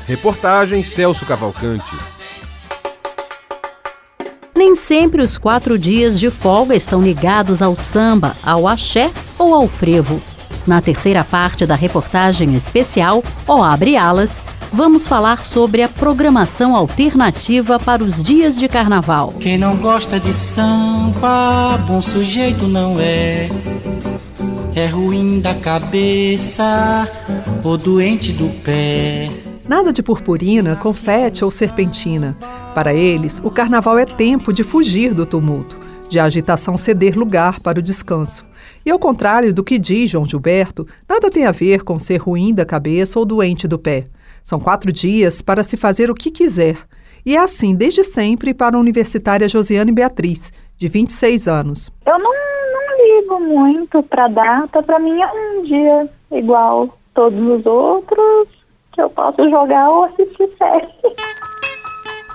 Reportagem 0.07 0.83
Celso 0.83 1.25
Cavalcante. 1.25 1.97
Nem 4.55 4.75
sempre 4.75 5.23
os 5.23 5.39
quatro 5.39 5.79
dias 5.79 6.19
de 6.19 6.31
folga 6.31 6.75
estão 6.75 7.01
ligados 7.01 7.63
ao 7.63 7.77
samba, 7.77 8.37
ao 8.43 8.67
axé 8.67 9.11
ou 9.39 9.55
ao 9.55 9.69
frevo. 9.69 10.21
Na 10.67 10.81
terceira 10.81 11.25
parte 11.25 11.65
da 11.67 11.75
reportagem 11.75 12.55
especial, 12.55 13.23
O 13.47 13.63
Abre 13.63 13.97
Alas, 13.97 14.41
vamos 14.73 15.07
falar 15.07 15.45
sobre 15.45 15.83
a 15.83 15.89
programação 15.89 16.75
alternativa 16.75 17.79
para 17.79 18.03
os 18.03 18.23
dias 18.23 18.59
de 18.59 18.69
carnaval. 18.69 19.33
Quem 19.41 19.57
não 19.57 19.77
gosta 19.77 20.19
de 20.19 20.33
samba, 20.33 21.79
bom 21.87 22.03
sujeito 22.03 22.67
não 22.67 22.99
é. 23.01 23.49
É 24.75 24.87
ruim 24.87 25.41
da 25.41 25.55
cabeça 25.55 27.09
ou 27.63 27.77
doente 27.77 28.33
do 28.33 28.49
pé. 28.63 29.42
Nada 29.69 29.93
de 29.93 30.03
purpurina, 30.03 30.75
confete 30.75 31.45
ou 31.45 31.51
serpentina. 31.51 32.37
Para 32.75 32.93
eles, 32.93 33.41
o 33.45 33.51
carnaval 33.51 33.97
é 33.97 34.05
tempo 34.05 34.53
de 34.53 34.65
fugir 34.65 35.15
do 35.15 35.25
tumulto, 35.25 35.79
de 36.09 36.19
agitação 36.19 36.77
ceder 36.77 37.17
lugar 37.17 37.61
para 37.61 37.79
o 37.79 37.83
descanso. 37.83 38.45
E 38.85 38.91
ao 38.91 38.99
contrário 38.99 39.55
do 39.55 39.63
que 39.63 39.79
diz 39.79 40.11
João 40.11 40.25
Gilberto, 40.25 40.87
nada 41.09 41.31
tem 41.31 41.47
a 41.47 41.53
ver 41.53 41.85
com 41.85 41.97
ser 41.99 42.17
ruim 42.17 42.53
da 42.53 42.67
cabeça 42.67 43.21
ou 43.21 43.25
doente 43.25 43.69
do 43.69 43.79
pé. 43.79 44.07
São 44.43 44.59
quatro 44.59 44.91
dias 44.91 45.41
para 45.41 45.63
se 45.63 45.77
fazer 45.77 46.11
o 46.11 46.15
que 46.15 46.33
quiser. 46.33 46.77
E 47.25 47.37
é 47.37 47.39
assim 47.39 47.77
desde 47.77 48.03
sempre 48.03 48.53
para 48.53 48.77
a 48.77 48.81
universitária 48.81 49.49
Josiane 49.49 49.93
Beatriz, 49.93 50.53
de 50.77 50.89
26 50.89 51.47
anos. 51.47 51.89
Eu 52.05 52.19
não, 52.19 52.33
não 52.33 53.21
ligo 53.21 53.41
muito 53.41 54.03
para 54.03 54.27
data, 54.27 54.83
para 54.83 54.99
mim 54.99 55.21
é 55.21 55.27
um 55.33 55.63
dia 55.63 56.11
igual 56.33 56.99
todos 57.15 57.39
os 57.39 57.65
outros, 57.65 58.49
eu 59.03 59.11
posso 59.11 59.49
jogar 59.51 59.91
ou 59.91 60.05
assistir 60.05 60.49
série. 60.57 60.89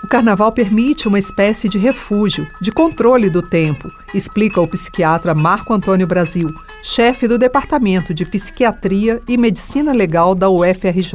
O 0.03 0.07
carnaval 0.09 0.51
permite 0.51 1.07
uma 1.07 1.19
espécie 1.19 1.67
de 1.67 1.77
refúgio, 1.77 2.47
de 2.61 2.71
controle 2.71 3.29
do 3.29 3.41
tempo, 3.41 3.87
explica 4.13 4.61
o 4.61 4.67
psiquiatra 4.67 5.33
Marco 5.35 5.73
Antônio 5.73 6.07
Brasil, 6.07 6.47
chefe 6.81 7.27
do 7.27 7.37
Departamento 7.37 8.13
de 8.13 8.25
Psiquiatria 8.25 9.21
e 9.27 9.37
Medicina 9.37 9.91
Legal 9.91 10.33
da 10.33 10.49
UFRJ. 10.49 11.13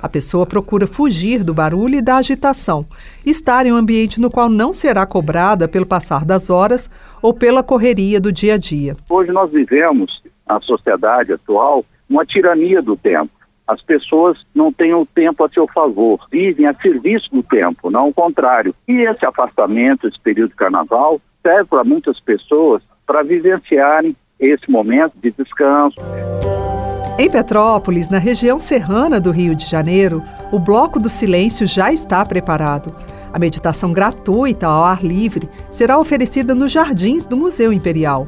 A 0.00 0.08
pessoa 0.08 0.46
procura 0.46 0.86
fugir 0.86 1.42
do 1.42 1.52
barulho 1.52 1.96
e 1.96 2.02
da 2.02 2.16
agitação, 2.16 2.86
estar 3.24 3.66
em 3.66 3.72
um 3.72 3.76
ambiente 3.76 4.20
no 4.20 4.30
qual 4.30 4.48
não 4.48 4.72
será 4.72 5.04
cobrada 5.04 5.66
pelo 5.66 5.86
passar 5.86 6.24
das 6.24 6.48
horas 6.48 6.88
ou 7.20 7.34
pela 7.34 7.62
correria 7.62 8.20
do 8.20 8.30
dia 8.30 8.54
a 8.54 8.58
dia. 8.58 8.94
Hoje 9.10 9.32
nós 9.32 9.50
vivemos, 9.50 10.22
a 10.46 10.60
sociedade 10.60 11.32
atual, 11.32 11.84
uma 12.08 12.24
tirania 12.24 12.80
do 12.80 12.96
tempo 12.96 13.35
as 13.66 13.82
pessoas 13.82 14.38
não 14.54 14.72
têm 14.72 14.94
o 14.94 15.04
tempo 15.06 15.44
a 15.44 15.48
seu 15.48 15.66
favor, 15.66 16.20
vivem 16.30 16.66
a 16.66 16.74
serviço 16.74 17.28
do 17.32 17.42
tempo, 17.42 17.90
não 17.90 18.08
o 18.08 18.14
contrário. 18.14 18.74
E 18.86 18.92
esse 19.02 19.26
afastamento, 19.26 20.06
esse 20.06 20.20
período 20.20 20.50
de 20.50 20.56
carnaval, 20.56 21.20
serve 21.42 21.68
para 21.68 21.84
muitas 21.84 22.20
pessoas 22.20 22.82
para 23.06 23.22
vivenciarem 23.22 24.14
esse 24.38 24.70
momento 24.70 25.14
de 25.22 25.32
descanso. 25.32 25.96
Em 27.18 27.30
Petrópolis, 27.30 28.10
na 28.10 28.18
região 28.18 28.60
serrana 28.60 29.18
do 29.18 29.30
Rio 29.30 29.54
de 29.54 29.64
Janeiro, 29.64 30.22
o 30.52 30.58
Bloco 30.58 31.00
do 31.00 31.08
Silêncio 31.08 31.66
já 31.66 31.90
está 31.90 32.24
preparado. 32.26 32.94
A 33.32 33.38
meditação 33.38 33.92
gratuita 33.92 34.66
ao 34.66 34.84
ar 34.84 35.02
livre 35.02 35.48
será 35.70 35.98
oferecida 35.98 36.54
nos 36.54 36.72
jardins 36.72 37.26
do 37.26 37.36
Museu 37.36 37.72
Imperial. 37.72 38.26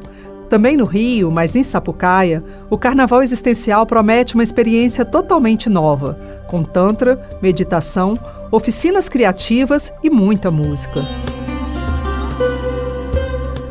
Também 0.49 0.75
no 0.75 0.83
Rio, 0.83 1.29
mas 1.29 1.55
em 1.55 1.61
Sapucaia, 1.61 2.43
o 2.71 2.77
carnaval 2.77 3.21
existencial 3.21 3.85
promete 3.85 4.33
uma 4.33 4.43
experiência 4.43 5.05
totalmente 5.05 5.69
nova, 5.69 6.19
com 6.47 6.63
tantra, 6.63 7.21
meditação, 7.39 8.17
oficinas 8.51 9.07
criativas 9.07 9.93
e 10.03 10.09
muita 10.09 10.49
música. 10.49 11.01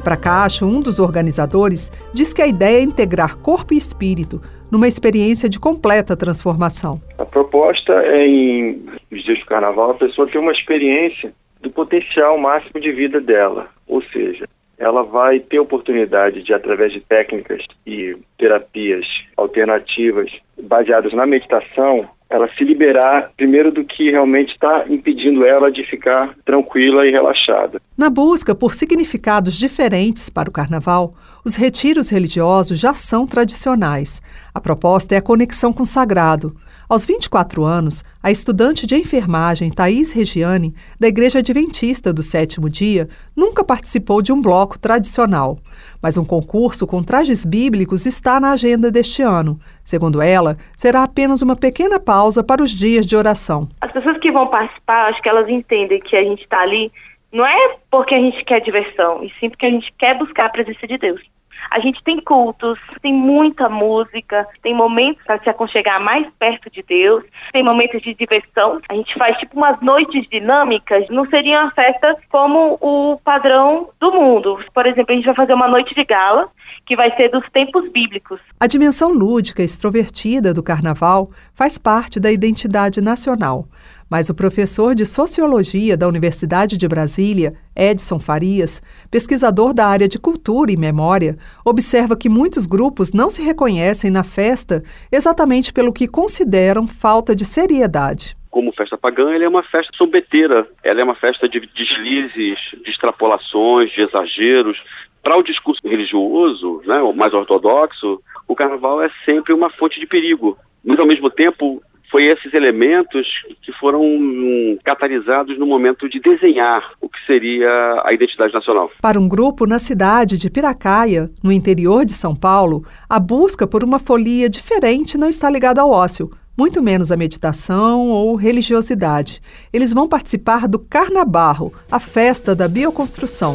Para 0.05 0.17
Cacho, 0.17 0.65
um 0.65 0.81
dos 0.81 1.01
organizadores, 1.01 1.91
diz 2.15 2.33
que 2.33 2.41
a 2.41 2.47
ideia 2.47 2.79
é 2.79 2.83
integrar 2.83 3.37
corpo 3.39 3.75
e 3.75 3.77
espírito 3.77 4.41
numa 4.71 4.87
experiência 4.87 5.49
de 5.49 5.59
completa 5.59 6.17
transformação. 6.17 7.01
A 7.19 7.25
proposta 7.25 7.93
é, 7.93 8.25
em 8.25 8.87
nos 9.11 9.25
dias 9.25 9.41
do 9.41 9.47
carnaval, 9.47 9.91
a 9.91 9.95
pessoa 9.95 10.29
ter 10.29 10.39
uma 10.39 10.53
experiência 10.53 11.33
do 11.61 11.71
potencial 11.71 12.39
máximo 12.39 12.81
de 12.81 12.93
vida 12.93 13.21
dela. 13.21 13.69
Ou 13.89 14.01
seja, 14.13 14.47
ela 14.79 15.03
vai 15.03 15.41
ter 15.41 15.59
oportunidade 15.59 16.43
de, 16.43 16.55
através 16.55 16.93
de 16.93 17.01
técnicas 17.01 17.63
e 17.87 18.17
terapias 18.39 19.05
alternativas 19.37 20.31
baseadas 20.63 21.13
na 21.13 21.27
meditação, 21.27 22.09
ela 22.31 22.49
se 22.55 22.63
liberar 22.63 23.31
primeiro 23.37 23.73
do 23.73 23.85
que 23.85 24.11
realmente 24.11 24.53
está 24.53 24.85
impedindo 24.89 25.45
ela 25.47 25.73
de 25.73 25.83
ficar 25.85 26.35
tranquila 26.45 27.07
e 27.07 27.11
relaxada. 27.11 27.81
Na 27.97 28.11
busca 28.11 28.55
por 28.55 28.75
significados 28.75 29.55
diferentes 29.55 30.29
para 30.29 30.49
o 30.49 30.53
carnaval, 30.53 31.15
os 31.45 31.57
retiros 31.57 32.11
religiosos 32.11 32.79
já 32.79 32.93
são 32.93 33.27
tradicionais. 33.27 34.21
A 34.55 34.61
proposta 34.61 35.15
é 35.15 35.19
a 35.19 35.23
conexão 35.23 35.73
com 35.73 35.83
o 35.83 35.87
sagrado. 35.87 36.53
Aos 36.91 37.05
24 37.05 37.65
anos, 37.65 38.03
a 38.23 38.31
estudante 38.31 38.87
de 38.87 38.97
enfermagem 38.97 39.71
Thaís 39.71 40.11
Regiane, 40.11 40.73
da 40.99 41.07
Igreja 41.07 41.41
Adventista 41.41 42.15
do 42.15 42.23
Sétimo 42.23 42.71
Dia, 42.71 43.09
nunca 43.37 43.63
participou 43.63 44.23
de 44.23 44.33
um 44.33 44.41
bloco 44.41 44.79
tradicional. 44.79 45.59
Mas 46.03 46.17
um 46.17 46.25
concurso 46.25 46.87
com 46.87 47.03
trajes 47.03 47.45
bíblicos 47.45 48.07
está 48.07 48.41
na 48.41 48.53
agenda 48.53 48.91
deste 48.91 49.21
ano. 49.21 49.61
Segundo 49.85 50.23
ela, 50.23 50.57
será 50.75 51.03
apenas 51.03 51.43
uma 51.43 51.55
pequena 51.55 52.01
pausa 52.01 52.43
para 52.43 52.63
os 52.63 52.71
dias 52.71 53.05
de 53.05 53.15
oração. 53.15 53.69
As 53.83 53.93
pessoas 53.93 54.17
que 54.17 54.33
vão 54.33 54.47
participar, 54.47 55.11
acho 55.11 55.21
que 55.21 55.29
elas 55.29 55.47
entendem 55.47 56.01
que 56.01 56.17
a 56.17 56.25
gente 56.25 56.43
está 56.43 56.63
ali 56.63 56.91
não 57.31 57.45
é 57.45 57.77
porque 57.91 58.15
a 58.15 58.19
gente 58.19 58.43
quer 58.47 58.61
diversão, 58.61 59.23
e 59.23 59.31
sim 59.39 59.51
porque 59.51 59.67
a 59.67 59.71
gente 59.71 59.93
quer 59.99 60.17
buscar 60.17 60.47
a 60.47 60.49
presença 60.49 60.87
de 60.87 60.97
Deus. 60.97 61.21
A 61.71 61.81
gente 61.81 62.03
tem 62.03 62.21
cultos, 62.21 62.79
tem 63.03 63.13
muita 63.13 63.69
música, 63.69 64.47
tem 64.63 64.75
momentos 64.75 65.23
para 65.25 65.39
se 65.41 65.51
aconchegar 65.51 66.03
mais 66.03 66.27
perto 66.39 66.71
de 66.71 66.83
Deus, 66.83 67.25
tem 67.53 67.63
momentos 67.63 68.03
de 68.03 68.15
diversão. 68.15 68.81
A 68.89 68.95
gente 68.95 69.15
faz 69.19 69.37
tipo 69.39 69.57
umas 69.57 69.81
noites 69.81 70.29
dinâmicas, 70.29 71.09
não 71.09 71.27
seria 71.27 71.63
uma 71.63 71.71
festa 71.73 72.17
como 72.31 72.79
o 72.81 73.19
padrão 73.23 73.91
do 74.01 74.13
mundo. 74.13 74.59
Por 74.73 74.87
exemplo, 74.87 75.13
a 75.13 75.17
gente 75.17 75.27
vai 75.27 75.35
fazer 75.35 75.55
uma 75.55 75.69
noite 75.69 75.95
de 75.95 76.05
gala, 76.05 76.49
que 76.87 76.97
vai 76.97 77.15
ser 77.17 77.29
dos 77.31 77.45
tempos 77.51 77.91
bíblicos. 77.93 78.41
A 78.59 78.67
dimensão 78.67 79.11
lúdica 79.11 79.63
extrovertida 79.63 80.55
do 80.55 80.63
carnaval 80.63 81.29
faz 81.55 81.77
parte 81.77 82.19
da 82.19 82.33
identidade 82.33 83.01
nacional. 83.01 83.67
Mas 84.11 84.31
o 84.31 84.35
professor 84.35 84.95
de 84.95 85.05
Sociologia 85.05 85.97
da 85.97 86.09
Universidade 86.09 86.79
de 86.79 86.89
Brasília, 86.89 87.55
Edson 87.77 88.19
Farias, 88.19 88.83
pesquisador 89.11 89.75
da 89.75 89.87
área 89.87 90.09
de 90.09 90.19
cultura 90.19 90.73
e 90.73 90.77
memória, 90.77 91.37
observa 91.65 92.17
que 92.17 92.29
muitos 92.29 92.67
grupos 92.67 93.13
não 93.13 93.29
se 93.29 93.43
reconhecem 93.43 94.11
na 94.11 94.25
festa 94.25 94.83
exatamente 95.13 95.73
pelo 95.73 95.93
que 95.93 96.09
consideram 96.09 96.87
falta 96.87 97.37
de 97.37 97.45
seriedade 97.45 98.39
como 98.51 98.73
festa 98.73 98.99
pagã, 98.99 99.33
ela 99.33 99.45
é 99.45 99.49
uma 99.49 99.63
festa 99.63 99.93
sombeteira, 99.97 100.67
ela 100.83 101.01
é 101.01 101.05
uma 101.05 101.15
festa 101.15 101.49
de 101.49 101.61
deslizes, 101.61 102.59
de 102.83 102.91
extrapolações, 102.91 103.93
de 103.93 104.03
exageros. 104.03 104.83
Para 105.23 105.39
o 105.39 105.45
discurso 105.45 105.87
religioso, 105.87 106.83
né, 106.85 107.01
o 107.01 107.13
mais 107.13 107.33
ortodoxo, 107.33 108.21
o 108.49 108.57
carnaval 108.57 109.01
é 109.01 109.11
sempre 109.25 109.53
uma 109.53 109.71
fonte 109.71 110.01
de 110.01 110.07
perigo. 110.07 110.57
Mas, 110.85 110.99
ao 110.99 111.07
mesmo 111.07 111.31
tempo, 111.31 111.81
foi 112.11 112.25
esses 112.25 112.53
elementos 112.55 113.27
que 113.63 113.73
foram 113.73 114.03
hum, 114.03 114.79
catalisados 114.85 115.59
no 115.59 115.67
momento 115.67 116.09
de 116.09 116.21
desenhar 116.21 116.93
o 117.01 117.09
que 117.09 117.19
seria 117.27 117.69
a 118.05 118.13
identidade 118.13 118.53
nacional. 118.53 118.91
Para 119.01 119.21
um 119.21 119.29
grupo 119.29 119.67
na 119.67 119.79
cidade 119.79 120.39
de 120.39 120.51
Piracaia, 120.51 121.31
no 121.43 121.53
interior 121.53 122.05
de 122.05 122.13
São 122.13 122.35
Paulo, 122.35 122.85
a 123.09 123.21
busca 123.21 123.67
por 123.67 123.85
uma 123.85 123.99
folia 123.99 124.49
diferente 124.49 125.19
não 125.19 125.29
está 125.29 125.51
ligada 125.51 125.81
ao 125.81 125.91
ócio, 125.91 126.31
muito 126.57 126.83
menos 126.83 127.13
à 127.13 127.17
meditação 127.17 128.09
ou 128.09 128.35
religiosidade. 128.35 129.41
Eles 129.73 129.93
vão 129.93 130.09
participar 130.09 130.67
do 130.67 130.79
Carnabarro, 130.79 131.73
a 131.91 132.01
festa 132.01 132.55
da 132.55 132.67
bioconstrução. 132.67 133.55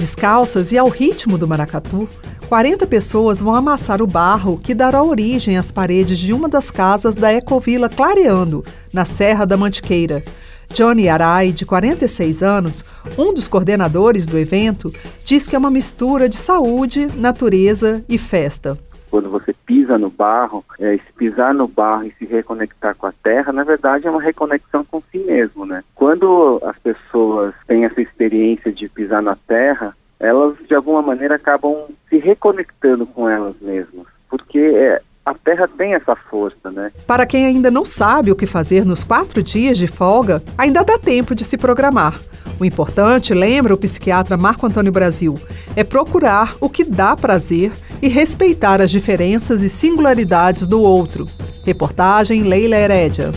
Descalças 0.00 0.72
e 0.72 0.78
ao 0.78 0.88
ritmo 0.88 1.36
do 1.36 1.46
maracatu, 1.46 2.08
40 2.48 2.86
pessoas 2.86 3.38
vão 3.38 3.54
amassar 3.54 4.00
o 4.00 4.06
barro 4.06 4.58
que 4.58 4.74
dará 4.74 5.02
origem 5.02 5.58
às 5.58 5.70
paredes 5.70 6.18
de 6.18 6.32
uma 6.32 6.48
das 6.48 6.70
casas 6.70 7.14
da 7.14 7.30
Ecovila 7.34 7.86
Clareando, 7.86 8.64
na 8.90 9.04
Serra 9.04 9.44
da 9.44 9.58
Mantiqueira. 9.58 10.24
Johnny 10.72 11.06
Arai, 11.06 11.52
de 11.52 11.66
46 11.66 12.42
anos, 12.42 12.82
um 13.18 13.34
dos 13.34 13.46
coordenadores 13.46 14.26
do 14.26 14.38
evento, 14.38 14.90
diz 15.22 15.46
que 15.46 15.54
é 15.54 15.58
uma 15.58 15.70
mistura 15.70 16.30
de 16.30 16.36
saúde, 16.36 17.06
natureza 17.14 18.02
e 18.08 18.16
festa. 18.16 18.78
Quando 19.10 19.28
você 19.28 19.52
pisa 19.66 19.98
no 19.98 20.08
barro, 20.08 20.64
é, 20.78 20.96
se 20.96 21.12
pisar 21.16 21.52
no 21.52 21.66
barro 21.66 22.04
e 22.04 22.14
se 22.18 22.24
reconectar 22.24 22.94
com 22.94 23.06
a 23.06 23.12
terra, 23.12 23.52
na 23.52 23.64
verdade 23.64 24.06
é 24.06 24.10
uma 24.10 24.22
reconexão 24.22 24.84
com 24.84 25.02
si 25.10 25.18
mesmo, 25.18 25.66
né? 25.66 25.82
Quando 25.94 26.60
as 26.64 26.78
pessoas 26.78 27.54
têm 27.66 27.84
essa 27.84 28.00
experiência 28.00 28.72
de 28.72 28.88
pisar 28.88 29.22
na 29.22 29.36
terra, 29.36 29.94
elas 30.18 30.56
de 30.68 30.74
alguma 30.74 31.02
maneira 31.02 31.36
acabam 31.36 31.86
se 32.08 32.18
reconectando 32.18 33.06
com 33.06 33.28
elas 33.28 33.56
mesmas, 33.60 34.06
porque 34.28 34.58
é, 34.58 35.00
a 35.24 35.34
Terra 35.34 35.68
tem 35.68 35.94
essa 35.94 36.16
força, 36.16 36.70
né? 36.70 36.90
Para 37.06 37.26
quem 37.26 37.46
ainda 37.46 37.70
não 37.70 37.84
sabe 37.84 38.30
o 38.30 38.36
que 38.36 38.46
fazer 38.46 38.84
nos 38.84 39.04
quatro 39.04 39.42
dias 39.42 39.78
de 39.78 39.86
folga, 39.86 40.42
ainda 40.58 40.82
dá 40.82 40.98
tempo 40.98 41.34
de 41.34 41.44
se 41.44 41.56
programar. 41.56 42.18
O 42.58 42.64
importante, 42.64 43.32
lembra 43.32 43.74
o 43.74 43.78
psiquiatra 43.78 44.36
Marco 44.36 44.66
Antônio 44.66 44.92
Brasil, 44.92 45.36
é 45.76 45.84
procurar 45.84 46.56
o 46.60 46.68
que 46.68 46.84
dá 46.84 47.16
prazer 47.16 47.72
e 48.02 48.08
respeitar 48.08 48.80
as 48.80 48.90
diferenças 48.90 49.62
e 49.62 49.68
singularidades 49.68 50.66
do 50.66 50.80
outro. 50.80 51.26
Reportagem 51.64 52.42
Leila 52.42 52.76
Herédia. 52.76 53.32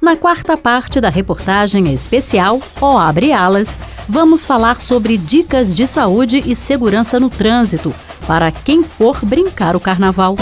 Na 0.00 0.16
quarta 0.16 0.56
parte 0.56 1.00
da 1.00 1.08
reportagem 1.08 1.92
especial, 1.92 2.60
Ó 2.80 2.96
Abre 2.96 3.32
Alas, 3.32 3.78
vamos 4.08 4.44
falar 4.44 4.80
sobre 4.80 5.18
dicas 5.18 5.74
de 5.74 5.86
saúde 5.86 6.42
e 6.46 6.54
segurança 6.54 7.18
no 7.18 7.28
trânsito 7.28 7.92
para 8.26 8.50
quem 8.50 8.82
for 8.82 9.18
brincar 9.24 9.74
o 9.74 9.80
carnaval. 9.80 10.36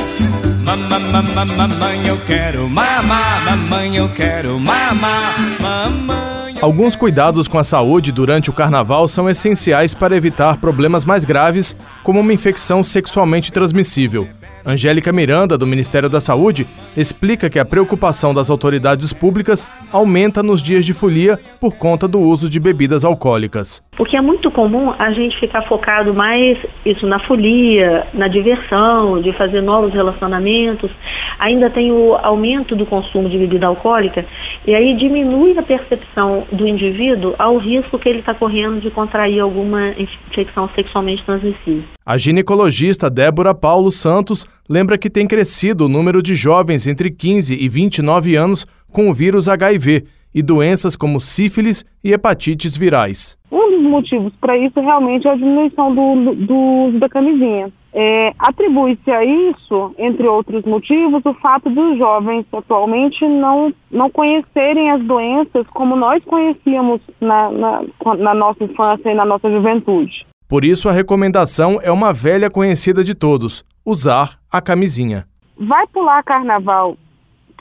Mamãe, 1.57 2.07
eu 2.07 2.19
quero 2.27 2.69
mamar, 2.69 3.45
mamãe, 3.45 3.97
eu 3.97 4.09
quero 4.11 4.59
mamar, 4.59 5.35
mamãe. 5.63 6.34
Alguns 6.65 6.97
cuidados 6.97 7.47
com 7.47 7.59
a 7.59 7.63
saúde 7.63 8.11
durante 8.11 8.49
o 8.49 8.53
carnaval 8.55 9.07
são 9.07 9.29
essenciais 9.29 9.95
para 9.95 10.17
evitar 10.17 10.57
problemas 10.57 11.05
mais 11.05 11.23
graves, 11.23 11.77
como 12.03 12.21
uma 12.21 12.33
infecção 12.33 12.83
sexualmente 12.83 13.53
transmissível. 13.53 14.27
Angélica 14.67 15.13
Miranda, 15.13 15.59
do 15.59 15.67
Ministério 15.67 16.09
da 16.09 16.23
Saúde, 16.23 16.67
explica 16.97 17.51
que 17.51 17.59
a 17.59 17.67
preocupação 17.67 18.33
das 18.33 18.49
autoridades 18.49 19.13
públicas 19.13 19.67
aumenta 19.93 20.43
nos 20.43 20.63
dias 20.63 20.87
de 20.87 20.95
folia 20.95 21.39
por 21.61 21.77
conta 21.77 22.09
do 22.09 22.19
uso 22.19 22.49
de 22.49 22.59
bebidas 22.59 23.05
alcoólicas. 23.05 23.83
Porque 23.95 24.17
é 24.17 24.23
muito 24.23 24.51
comum 24.51 24.95
a 24.99 25.13
gente 25.13 25.39
ficar 25.39 25.63
focado 25.69 26.15
mais 26.15 26.57
isso 26.85 27.07
na 27.07 27.19
folia, 27.19 28.07
na 28.15 28.27
diversão, 28.27 29.21
de 29.21 29.35
fazer 29.35 29.61
novos 29.61 29.93
relacionamentos. 29.93 30.91
Ainda 31.39 31.69
tem 31.69 31.93
o 31.93 32.15
aumento 32.15 32.75
do 32.75 32.87
consumo 32.87 33.29
de 33.29 33.37
bebida 33.37 33.67
alcoólica 33.67 34.25
e 34.67 34.75
aí 34.75 34.97
diminui 34.97 35.57
a 35.59 35.63
percepção 35.63 36.47
do 36.51 36.67
indivíduo 36.67 37.35
ao 37.39 37.59
risco 37.59 37.99
que 37.99 38.09
ele 38.09 38.21
está 38.21 38.35
correndo 38.35 38.81
de 38.81 38.91
contrair 38.91 39.41
alguma 39.41 39.91
infecção 39.99 40.69
sexualmente 40.75 41.23
transmissível. 41.25 41.85
A 42.05 42.17
ginecologista 42.17 43.11
Débora 43.11 43.55
Paulo 43.55 43.91
Santos 43.91 44.47
lembra 44.69 44.97
que 44.97 45.11
tem 45.11 45.27
crescido 45.27 45.87
o 45.87 45.89
número 45.89 46.23
de 46.23 46.35
jovens 46.35 46.87
entre 46.87 47.11
15 47.11 47.55
e 47.55 47.69
29 47.69 48.37
anos 48.37 48.67
com 48.91 49.11
o 49.11 49.15
vírus 49.15 49.49
HIV 49.49 50.05
e 50.35 50.43
doenças 50.43 50.97
como 50.97 51.21
sífilis 51.21 51.85
e 52.03 52.13
hepatites 52.13 52.77
virais. 52.77 53.39
Um 53.51 53.71
dos 53.71 53.83
motivos 53.83 54.33
para 54.41 54.59
isso 54.59 54.81
realmente 54.81 55.29
é 55.29 55.31
a 55.31 55.37
diminuição 55.37 55.95
do, 55.95 56.35
do 56.35 56.57
uso 56.89 56.99
da 56.99 57.09
camisinha. 57.09 57.73
É, 57.97 58.33
Atribui-se 58.41 59.09
a 59.09 59.25
isso, 59.25 59.95
entre 59.97 60.27
outros 60.27 60.65
motivos, 60.65 61.23
o 61.25 61.35
fato 61.35 61.71
dos 61.71 61.97
jovens 61.97 62.45
atualmente 62.53 63.25
não, 63.25 63.73
não 63.89 64.11
conhecerem 64.11 64.91
as 64.91 65.01
doenças 65.05 65.65
como 65.69 65.95
nós 65.95 66.23
conhecíamos 66.25 67.01
na, 67.21 67.53
na, 67.53 67.83
na 68.19 68.35
nossa 68.35 68.65
infância 68.65 69.09
e 69.09 69.15
na 69.15 69.25
nossa 69.25 69.49
juventude. 69.49 70.27
Por 70.49 70.65
isso, 70.65 70.89
a 70.89 70.93
recomendação 70.93 71.79
é 71.83 71.91
uma 71.93 72.13
velha 72.13 72.51
conhecida 72.51 73.05
de 73.05 73.15
todos: 73.15 73.65
usar 73.87 74.39
a 74.51 74.61
camisinha. 74.61 75.25
Vai 75.57 75.87
pular 75.87 76.23
carnaval, 76.25 76.97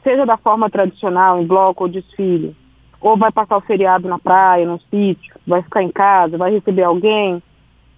seja 0.03 0.25
da 0.25 0.37
forma 0.37 0.67
tradicional, 0.67 1.41
em 1.41 1.45
bloco 1.45 1.83
ou 1.83 1.89
desfile, 1.89 2.55
ou 3.03 3.17
vai 3.17 3.31
passar 3.31 3.57
o 3.57 3.61
feriado 3.61 4.07
na 4.07 4.17
praia, 4.17 4.65
no 4.65 4.79
sítio, 4.89 5.35
vai 5.45 5.61
ficar 5.61 5.83
em 5.83 5.91
casa, 5.91 6.37
vai 6.37 6.51
receber 6.53 6.83
alguém. 6.83 7.43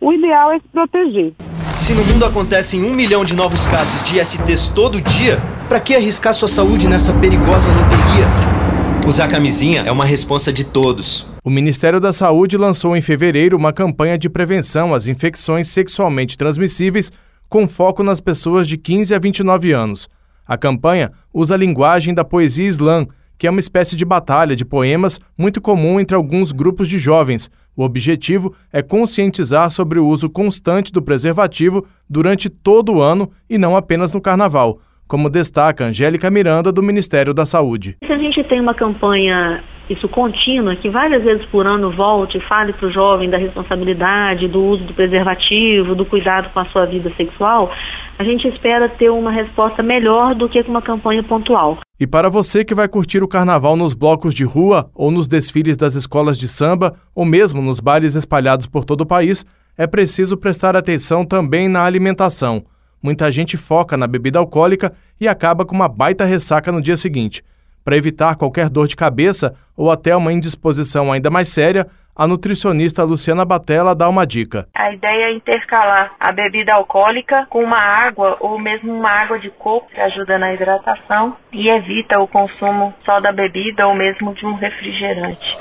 O 0.01 0.11
ideal 0.11 0.51
é 0.51 0.59
se 0.59 0.67
proteger. 0.67 1.33
Se 1.75 1.93
no 1.93 2.03
mundo 2.05 2.25
acontecem 2.25 2.83
um 2.83 2.93
milhão 2.93 3.23
de 3.23 3.35
novos 3.35 3.67
casos 3.67 4.01
de 4.03 4.19
STs 4.19 4.67
todo 4.69 4.99
dia, 4.99 5.37
para 5.69 5.79
que 5.79 5.95
arriscar 5.95 6.33
sua 6.33 6.47
saúde 6.47 6.87
nessa 6.89 7.13
perigosa 7.19 7.71
loteria? 7.71 8.25
Usar 9.07 9.27
camisinha 9.27 9.83
é 9.85 9.91
uma 9.91 10.05
responsa 10.05 10.51
de 10.51 10.65
todos. 10.65 11.27
O 11.43 11.49
Ministério 11.51 11.99
da 11.99 12.11
Saúde 12.11 12.57
lançou 12.57 12.97
em 12.97 13.01
fevereiro 13.01 13.55
uma 13.55 13.71
campanha 13.71 14.17
de 14.17 14.27
prevenção 14.27 14.95
às 14.95 15.05
infecções 15.05 15.67
sexualmente 15.67 16.35
transmissíveis 16.35 17.11
com 17.47 17.67
foco 17.67 18.01
nas 18.01 18.19
pessoas 18.19 18.67
de 18.67 18.77
15 18.77 19.13
a 19.13 19.19
29 19.19 19.71
anos. 19.71 20.09
A 20.47 20.57
campanha 20.57 21.11
usa 21.31 21.53
a 21.53 21.57
linguagem 21.57 22.15
da 22.15 22.25
poesia 22.25 22.67
slam, 22.69 23.07
que 23.37 23.47
é 23.47 23.49
uma 23.49 23.59
espécie 23.59 23.95
de 23.95 24.05
batalha 24.05 24.55
de 24.55 24.65
poemas 24.65 25.19
muito 25.37 25.61
comum 25.61 25.99
entre 25.99 26.15
alguns 26.15 26.51
grupos 26.51 26.87
de 26.87 26.97
jovens. 26.97 27.49
O 27.75 27.83
objetivo 27.83 28.55
é 28.71 28.81
conscientizar 28.81 29.69
sobre 29.71 29.99
o 29.99 30.07
uso 30.07 30.29
constante 30.29 30.91
do 30.91 31.01
preservativo 31.01 31.85
durante 32.09 32.49
todo 32.49 32.93
o 32.93 33.01
ano 33.01 33.29
e 33.49 33.57
não 33.57 33.75
apenas 33.75 34.13
no 34.13 34.21
carnaval 34.21 34.79
como 35.07 35.29
destaca 35.29 35.85
Angélica 35.85 36.31
Miranda, 36.31 36.71
do 36.71 36.81
Ministério 36.81 37.33
da 37.33 37.45
Saúde. 37.45 37.97
Se 38.05 38.11
a 38.11 38.17
gente 38.17 38.43
tem 38.45 38.59
uma 38.59 38.73
campanha 38.73 39.63
isso 39.89 40.07
contínua, 40.09 40.75
que 40.75 40.89
várias 40.89 41.23
vezes 41.23 41.45
por 41.45 41.65
ano 41.67 41.91
volte 41.91 42.37
e 42.37 42.41
fale 42.41 42.73
para 42.73 42.87
o 42.87 42.91
jovem 42.91 43.29
da 43.29 43.37
responsabilidade, 43.37 44.47
do 44.47 44.63
uso 44.63 44.83
do 44.83 44.93
preservativo, 44.93 45.95
do 45.95 46.05
cuidado 46.05 46.49
com 46.51 46.59
a 46.59 46.65
sua 46.65 46.85
vida 46.85 47.11
sexual, 47.15 47.71
a 48.17 48.23
gente 48.23 48.47
espera 48.47 48.89
ter 48.89 49.09
uma 49.09 49.31
resposta 49.31 49.83
melhor 49.83 50.33
do 50.33 50.49
que 50.49 50.63
com 50.63 50.71
uma 50.71 50.81
campanha 50.81 51.23
pontual. 51.23 51.79
E 51.99 52.07
para 52.07 52.29
você 52.29 52.65
que 52.65 52.75
vai 52.75 52.87
curtir 52.87 53.23
o 53.23 53.27
carnaval 53.27 53.75
nos 53.75 53.93
blocos 53.93 54.33
de 54.33 54.43
rua 54.43 54.89
ou 54.93 55.11
nos 55.11 55.27
desfiles 55.27 55.77
das 55.77 55.95
escolas 55.95 56.37
de 56.37 56.47
samba, 56.47 56.95
ou 57.13 57.25
mesmo 57.25 57.61
nos 57.61 57.79
bares 57.79 58.15
espalhados 58.15 58.65
por 58.65 58.83
todo 58.83 59.01
o 59.01 59.05
país, 59.05 59.45
é 59.77 59.85
preciso 59.85 60.37
prestar 60.37 60.75
atenção 60.75 61.25
também 61.25 61.67
na 61.67 61.83
alimentação 61.83 62.63
muita 63.05 63.31
gente 63.31 63.55
foca 63.55 63.95
na 63.95 64.07
bebida 64.07 64.39
alcoólica 64.39 64.91
e 65.21 65.27
acaba 65.27 65.63
com 65.63 65.75
uma 65.75 65.87
baita 65.87 66.25
ressaca 66.25 66.71
no 66.71 66.81
dia 66.81 66.97
seguinte. 66.97 67.43
Para 67.85 67.97
evitar 67.97 68.35
qualquer 68.35 68.67
dor 68.67 68.87
de 68.87 68.95
cabeça 68.95 69.53
ou 69.77 69.91
até 69.91 70.15
uma 70.15 70.33
indisposição 70.33 71.11
ainda 71.11 71.29
mais 71.29 71.49
séria, 71.49 71.85
a 72.15 72.25
nutricionista 72.25 73.03
Luciana 73.03 73.45
Batella 73.45 73.93
dá 73.93 74.09
uma 74.09 74.25
dica. 74.25 74.67
A 74.73 74.91
ideia 74.91 75.25
é 75.25 75.33
intercalar 75.33 76.15
a 76.19 76.31
bebida 76.31 76.73
alcoólica 76.73 77.45
com 77.47 77.63
uma 77.63 77.77
água 77.77 78.37
ou 78.39 78.57
mesmo 78.57 78.91
uma 78.91 79.11
água 79.11 79.37
de 79.37 79.51
coco 79.51 79.87
que 79.93 80.01
ajuda 80.01 80.39
na 80.39 80.51
hidratação 80.51 81.37
e 81.51 81.69
evita 81.69 82.19
o 82.19 82.27
consumo 82.27 82.91
só 83.05 83.19
da 83.19 83.31
bebida 83.31 83.85
ou 83.85 83.93
mesmo 83.93 84.33
de 84.33 84.47
um 84.47 84.55
refrigerante. 84.55 85.55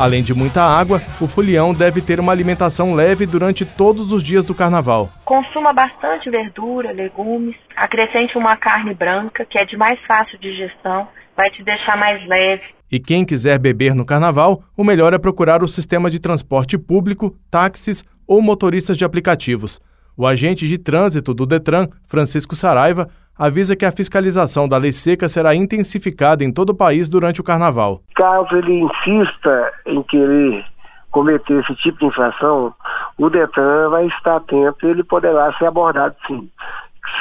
Além 0.00 0.22
de 0.22 0.32
muita 0.32 0.62
água, 0.62 1.02
o 1.20 1.28
folião 1.28 1.74
deve 1.74 2.00
ter 2.00 2.18
uma 2.18 2.32
alimentação 2.32 2.94
leve 2.94 3.26
durante 3.26 3.66
todos 3.66 4.12
os 4.12 4.22
dias 4.22 4.46
do 4.46 4.54
carnaval. 4.54 5.10
Consuma 5.26 5.74
bastante 5.74 6.30
verdura, 6.30 6.90
legumes, 6.90 7.54
acrescente 7.76 8.38
uma 8.38 8.56
carne 8.56 8.94
branca, 8.94 9.44
que 9.44 9.58
é 9.58 9.66
de 9.66 9.76
mais 9.76 10.00
fácil 10.06 10.38
digestão, 10.38 11.06
vai 11.36 11.50
te 11.50 11.62
deixar 11.62 11.98
mais 11.98 12.26
leve. 12.26 12.62
E 12.90 12.98
quem 12.98 13.26
quiser 13.26 13.58
beber 13.58 13.94
no 13.94 14.06
carnaval, 14.06 14.62
o 14.74 14.82
melhor 14.82 15.12
é 15.12 15.18
procurar 15.18 15.62
o 15.62 15.68
sistema 15.68 16.10
de 16.10 16.18
transporte 16.18 16.78
público, 16.78 17.36
táxis 17.50 18.02
ou 18.26 18.40
motoristas 18.40 18.96
de 18.96 19.04
aplicativos. 19.04 19.82
O 20.16 20.26
agente 20.26 20.66
de 20.66 20.78
trânsito 20.78 21.34
do 21.34 21.44
Detran, 21.44 21.88
Francisco 22.06 22.56
Saraiva, 22.56 23.06
avisa 23.40 23.74
que 23.74 23.86
a 23.86 23.92
fiscalização 23.92 24.68
da 24.68 24.76
lei 24.76 24.92
seca 24.92 25.26
será 25.26 25.54
intensificada 25.54 26.44
em 26.44 26.52
todo 26.52 26.70
o 26.70 26.74
país 26.74 27.08
durante 27.08 27.40
o 27.40 27.44
carnaval. 27.44 28.02
Caso 28.14 28.54
ele 28.54 28.80
insista 28.80 29.72
em 29.86 30.02
querer 30.02 30.62
cometer 31.10 31.60
esse 31.60 31.74
tipo 31.76 31.98
de 32.00 32.04
infração, 32.04 32.74
o 33.16 33.30
Detran 33.30 33.88
vai 33.88 34.06
estar 34.08 34.36
atento 34.36 34.86
e 34.86 34.90
ele 34.90 35.02
poderá 35.02 35.50
ser 35.54 35.64
abordado 35.64 36.14
sim. 36.26 36.50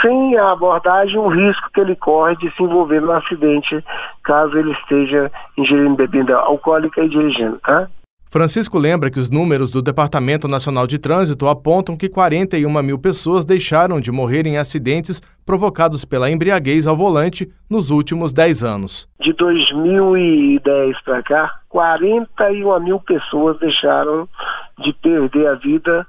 Sem 0.02 0.38
a 0.38 0.52
abordagem, 0.52 1.18
o 1.18 1.30
risco 1.30 1.70
que 1.74 1.80
ele 1.80 1.96
corre 1.96 2.36
de 2.36 2.52
se 2.52 2.62
envolver 2.62 3.02
no 3.02 3.14
acidente 3.14 3.84
caso 4.24 4.58
ele 4.58 4.74
esteja 4.74 5.32
ingerindo 5.58 5.96
bebida 5.96 6.36
alcoólica 6.36 7.02
e 7.02 7.10
dirigindo, 7.10 7.58
tá? 7.60 7.88
Francisco 8.32 8.78
lembra 8.78 9.10
que 9.10 9.20
os 9.20 9.32
números 9.32 9.72
do 9.72 9.82
Departamento 9.82 10.48
Nacional 10.48 10.86
de 10.86 11.00
Trânsito 11.00 11.48
apontam 11.48 11.98
que 11.98 12.08
41 12.08 12.84
mil 12.84 13.00
pessoas 13.00 13.44
deixaram 13.44 14.00
de 14.00 14.12
morrer 14.12 14.46
em 14.46 14.58
acidentes 14.58 15.20
provocados 15.44 16.06
pela 16.06 16.30
embriaguez 16.30 16.86
ao 16.86 16.96
volante 16.96 17.52
nos 17.68 17.90
últimos 17.90 18.32
10 18.32 18.64
anos. 18.64 19.10
De 19.20 19.34
2010 19.34 21.02
para 21.02 21.24
cá, 21.24 21.60
41 21.70 22.80
mil 22.82 23.00
pessoas 23.00 23.58
deixaram 23.60 24.30
de 24.78 24.94
perder 24.94 25.48
a 25.48 25.56
vida 25.56 26.06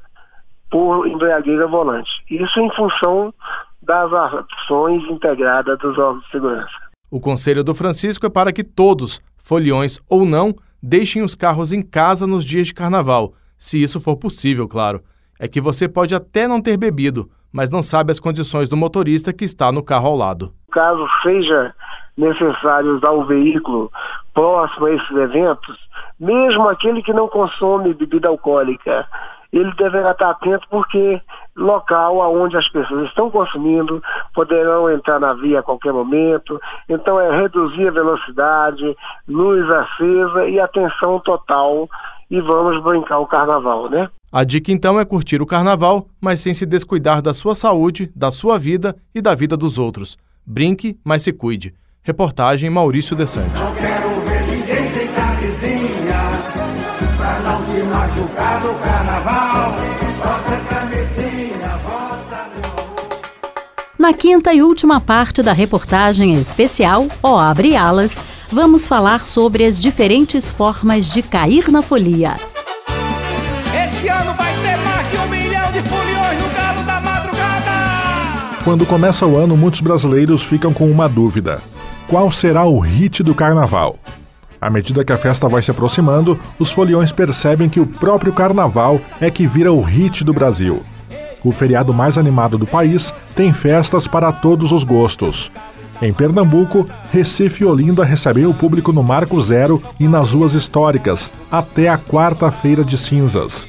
por 0.71 1.07
embriaguez 1.07 1.59
ao 1.59 1.71
volante. 1.71 2.11
Isso 2.31 2.61
em 2.61 2.71
função 2.77 3.33
das 3.81 4.13
ações 4.13 5.03
integradas 5.11 5.79
dos 5.79 5.97
órgãos 5.97 6.23
de 6.25 6.31
segurança. 6.33 6.91
O 7.11 7.19
conselho 7.19 7.65
do 7.65 7.75
Francisco 7.75 8.27
é 8.27 8.31
para 8.31 8.53
que 8.53 8.63
todos, 8.63 9.23
foliões 9.39 9.99
ou 10.09 10.27
não, 10.27 10.55
deixem 10.83 11.23
os 11.23 11.35
carros 11.35 11.73
em 11.73 11.83
casa 11.83 12.27
nos 12.27 12.45
dias 12.45 12.69
de 12.69 12.75
carnaval, 12.75 13.35
se 13.59 13.83
isso 13.83 14.01
for 14.01 14.16
possível, 14.16 14.66
claro. 14.66 15.03
É 15.38 15.49
que 15.49 15.61
você 15.61 15.88
pode 15.88 16.14
até 16.14 16.47
não 16.47 16.61
ter 16.61 16.77
bebido, 16.77 17.31
mas 17.53 17.71
não 17.71 17.83
sabe 17.83 18.12
as 18.12 18.21
condições 18.21 18.69
do 18.69 18.77
motorista 18.77 19.33
que 19.33 19.45
está 19.45 19.73
no 19.73 19.83
carro 19.83 20.09
ao 20.09 20.16
lado. 20.16 20.55
Caso 20.71 21.07
seja 21.23 21.75
necessário 22.16 22.97
usar 22.97 23.11
o 23.11 23.25
veículo 23.25 23.90
próximo 24.35 24.87
a 24.87 24.95
esses 24.95 25.11
eventos, 25.11 25.77
mesmo 26.19 26.69
aquele 26.69 27.03
que 27.03 27.12
não 27.12 27.29
consome 27.29 27.95
bebida 27.95 28.29
alcoólica, 28.29 29.07
ele 29.53 29.73
deverá 29.75 30.13
estar 30.13 30.31
atento 30.31 30.67
porque 30.71 31.21
local 31.57 32.23
aonde 32.23 32.57
as 32.57 32.69
pessoas 32.69 33.09
estão 33.09 33.31
consumindo 33.31 34.03
poderão 34.35 34.91
entrar 34.91 35.19
na 35.19 35.35
via 35.35 35.61
a 35.61 35.63
qualquer 35.63 35.93
momento. 35.93 36.61
Então 36.89 37.21
é 37.21 37.41
reduzir 37.41 37.89
a 37.89 37.93
velocidade, 37.93 38.97
luz 39.29 39.69
acesa 39.71 40.47
e 40.47 40.61
atenção 40.61 41.19
total 41.21 41.89
e 42.31 42.41
vamos 42.41 42.83
brincar 42.83 43.19
o 43.19 43.27
carnaval, 43.27 43.91
né? 43.91 44.09
A 44.33 44.45
dica 44.45 44.71
então 44.71 45.01
é 45.01 45.05
curtir 45.05 45.43
o 45.43 45.47
carnaval, 45.47 46.07
mas 46.21 46.41
sem 46.41 46.55
se 46.55 46.65
descuidar 46.65 47.21
da 47.21 47.35
sua 47.35 47.57
saúde, 47.57 48.13
da 48.15 48.31
sua 48.31 48.57
vida 48.57 48.95
e 49.13 49.21
da 49.21 49.35
vida 49.35 49.57
dos 49.57 49.77
outros. 49.77 50.17
Brinque, 50.47 50.97
mas 51.05 51.25
se 51.25 51.33
cuide. 51.33 51.75
Reportagem 52.03 52.71
Maurício 52.71 53.17
Desante. 53.17 53.53
Não 53.55 53.71
pra 57.21 57.39
não 57.41 57.65
se 57.67 57.83
machucar 57.83 58.61
no 58.65 58.75
carnaval. 58.77 59.75
Bota 60.19 60.57
camisinha, 60.69 61.79
bota 61.85 62.51
Na 63.99 64.15
quinta 64.15 64.55
e 64.55 64.63
última 64.63 65.01
parte 65.01 65.43
da 65.43 65.53
reportagem 65.53 66.41
especial, 66.41 67.07
Ó 67.23 67.39
Abre 67.39 67.77
Alas, 67.77 68.21
vamos 68.51 68.89
falar 68.89 69.27
sobre 69.27 69.65
as 69.65 69.79
diferentes 69.79 70.49
formas 70.49 71.13
de 71.13 71.23
cair 71.23 71.71
na 71.71 71.83
folia. 71.83 72.37
Esse 73.85 74.09
ano 74.09 74.33
vai 74.35 74.53
ter 74.63 74.77
mais 74.79 75.11
de 75.11 75.17
um 75.19 75.29
milhão 75.29 75.73
de 75.73 75.83
foliões 75.83 76.43
no 76.43 76.49
galo 76.49 76.83
da 76.85 77.01
madrugada. 77.01 78.65
Quando 78.65 78.87
começa 78.87 79.27
o 79.27 79.37
ano, 79.37 79.57
muitos 79.57 79.81
brasileiros 79.81 80.43
ficam 80.43 80.73
com 80.73 80.91
uma 80.91 81.09
dúvida: 81.09 81.63
qual 82.09 82.33
será 82.33 82.65
o 82.65 82.79
hit 82.79 83.23
do 83.23 83.35
carnaval? 83.35 83.99
À 84.61 84.68
medida 84.68 85.05
que 85.05 85.12
a 85.12 85.16
festa 85.18 85.49
vai 85.49 85.62
se 85.62 85.70
aproximando, 85.70 86.38
os 86.59 86.70
foliões 86.70 87.11
percebem 87.11 87.68
que 87.68 87.81
o 87.81 87.87
próprio 87.87 88.33
carnaval 88.33 89.01
é 89.20 89.31
que 89.31 89.46
vira 89.46 89.73
o 89.73 89.81
hit 89.81 90.23
do 90.23 90.35
Brasil. 90.35 90.83
O 91.42 91.51
feriado 91.51 91.94
mais 91.94 92.18
animado 92.18 92.59
do 92.59 92.66
país 92.66 93.14
tem 93.35 93.53
festas 93.55 94.07
para 94.07 94.31
todos 94.31 94.70
os 94.73 94.85
gostos. 94.85 95.51
Em 96.03 96.12
Pernambuco, 96.12 96.87
Recife 97.11 97.62
e 97.62 97.66
Olinda 97.66 98.05
recebem 98.05 98.44
o 98.44 98.53
público 98.53 98.92
no 98.92 99.03
Marco 99.03 99.40
Zero 99.40 99.83
e 99.99 100.07
nas 100.07 100.33
ruas 100.33 100.53
históricas, 100.53 101.31
até 101.51 101.88
a 101.88 101.99
quarta-feira 101.99 102.85
de 102.85 102.99
cinzas. 102.99 103.66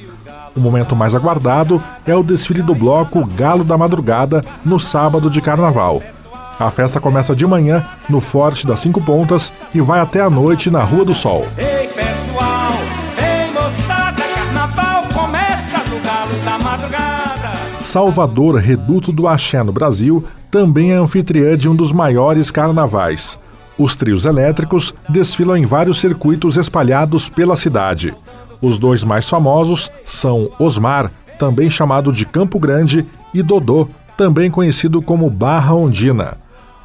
O 0.54 0.60
momento 0.60 0.94
mais 0.94 1.14
aguardado 1.14 1.82
é 2.06 2.14
o 2.14 2.22
desfile 2.22 2.60
do 2.60 2.74
bloco 2.74 3.24
Galo 3.34 3.64
da 3.64 3.78
Madrugada 3.78 4.44
no 4.64 4.78
sábado 4.78 5.30
de 5.30 5.40
carnaval. 5.40 6.02
A 6.62 6.70
festa 6.70 7.00
começa 7.00 7.34
de 7.34 7.44
manhã 7.44 7.84
no 8.08 8.20
Forte 8.20 8.64
das 8.64 8.78
Cinco 8.78 9.02
Pontas 9.02 9.52
e 9.74 9.80
vai 9.80 9.98
até 9.98 10.20
a 10.20 10.30
noite 10.30 10.70
na 10.70 10.84
Rua 10.84 11.04
do 11.04 11.12
Sol. 11.12 11.44
Ei 11.58 11.88
pessoal, 11.88 12.74
ei 13.18 13.50
moçada, 13.52 14.22
carnaval 14.22 15.02
começa 15.12 15.78
no 15.78 15.98
galo 15.98 16.32
da 16.44 16.58
madrugada. 16.60 17.58
Salvador, 17.80 18.54
reduto 18.58 19.10
do 19.10 19.26
axé 19.26 19.60
no 19.64 19.72
Brasil, 19.72 20.24
também 20.52 20.92
é 20.92 20.94
anfitriã 20.94 21.56
de 21.56 21.68
um 21.68 21.74
dos 21.74 21.90
maiores 21.92 22.52
carnavais. 22.52 23.40
Os 23.76 23.96
trios 23.96 24.24
elétricos 24.24 24.94
desfilam 25.08 25.56
em 25.56 25.66
vários 25.66 26.00
circuitos 26.00 26.56
espalhados 26.56 27.28
pela 27.28 27.56
cidade. 27.56 28.14
Os 28.60 28.78
dois 28.78 29.02
mais 29.02 29.28
famosos 29.28 29.90
são 30.04 30.48
Osmar, 30.60 31.10
também 31.40 31.68
chamado 31.68 32.12
de 32.12 32.24
Campo 32.24 32.60
Grande, 32.60 33.04
e 33.34 33.42
Dodô, 33.42 33.88
também 34.16 34.48
conhecido 34.48 35.02
como 35.02 35.28
Barra 35.28 35.74
Ondina. 35.74 36.41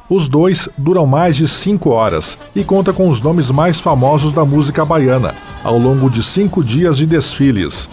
Os 0.08 0.28
dois 0.28 0.68
duram 0.78 1.06
mais 1.06 1.36
de 1.36 1.46
cinco 1.46 1.90
horas 1.90 2.38
e 2.54 2.64
conta 2.64 2.92
com 2.92 3.08
os 3.08 3.20
nomes 3.20 3.50
mais 3.50 3.78
famosos 3.78 4.32
da 4.32 4.44
música 4.44 4.84
baiana, 4.84 5.34
ao 5.62 5.78
longo 5.78 6.08
de 6.08 6.22
cinco 6.22 6.64
dias 6.64 6.96
de 6.96 7.06
desfiles. 7.06 7.88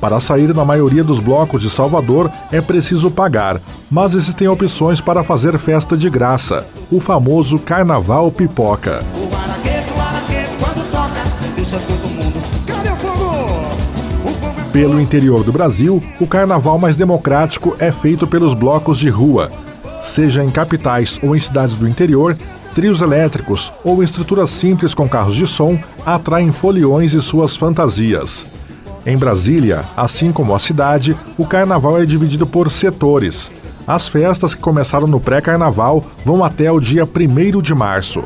Para 0.00 0.18
sair 0.20 0.54
na 0.54 0.64
maioria 0.64 1.04
dos 1.04 1.20
blocos 1.20 1.60
de 1.60 1.68
Salvador 1.68 2.30
é 2.50 2.60
preciso 2.60 3.10
pagar, 3.10 3.60
mas 3.90 4.14
existem 4.14 4.48
opções 4.48 5.00
para 5.00 5.22
fazer 5.22 5.58
festa 5.58 5.96
de 5.96 6.08
graça, 6.08 6.66
o 6.90 6.98
famoso 6.98 7.58
Carnaval 7.58 8.30
Pipoca. 8.30 9.04
Fogo? 9.12 9.40
Pelo 14.72 15.00
interior 15.00 15.42
do 15.42 15.52
Brasil, 15.52 16.00
o 16.20 16.26
carnaval 16.28 16.78
mais 16.78 16.96
democrático 16.96 17.74
é 17.80 17.90
feito 17.90 18.24
pelos 18.24 18.54
blocos 18.54 18.98
de 18.98 19.08
rua. 19.10 19.50
Seja 20.02 20.42
em 20.42 20.50
capitais 20.50 21.18
ou 21.22 21.36
em 21.36 21.40
cidades 21.40 21.76
do 21.76 21.88
interior, 21.88 22.36
trios 22.74 23.02
elétricos 23.02 23.72
ou 23.84 24.02
estruturas 24.02 24.50
simples 24.50 24.94
com 24.94 25.08
carros 25.08 25.36
de 25.36 25.46
som 25.46 25.78
atraem 26.04 26.52
foliões 26.52 27.12
e 27.12 27.20
suas 27.20 27.56
fantasias. 27.56 28.46
Em 29.04 29.16
Brasília, 29.16 29.84
assim 29.96 30.30
como 30.30 30.54
a 30.54 30.58
cidade, 30.58 31.16
o 31.38 31.46
carnaval 31.46 32.00
é 32.00 32.04
dividido 32.04 32.46
por 32.46 32.70
setores. 32.70 33.50
As 33.86 34.06
festas 34.06 34.54
que 34.54 34.60
começaram 34.60 35.06
no 35.06 35.18
pré-carnaval 35.18 36.04
vão 36.24 36.44
até 36.44 36.70
o 36.70 36.78
dia 36.78 37.04
1 37.04 37.60
de 37.60 37.74
março. 37.74 38.22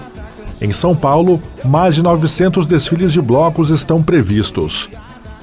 Em 0.60 0.72
São 0.72 0.94
Paulo, 0.94 1.40
mais 1.64 1.94
de 1.94 2.02
900 2.02 2.66
desfiles 2.66 3.12
de 3.12 3.20
blocos 3.20 3.70
estão 3.70 4.02
previstos. 4.02 4.88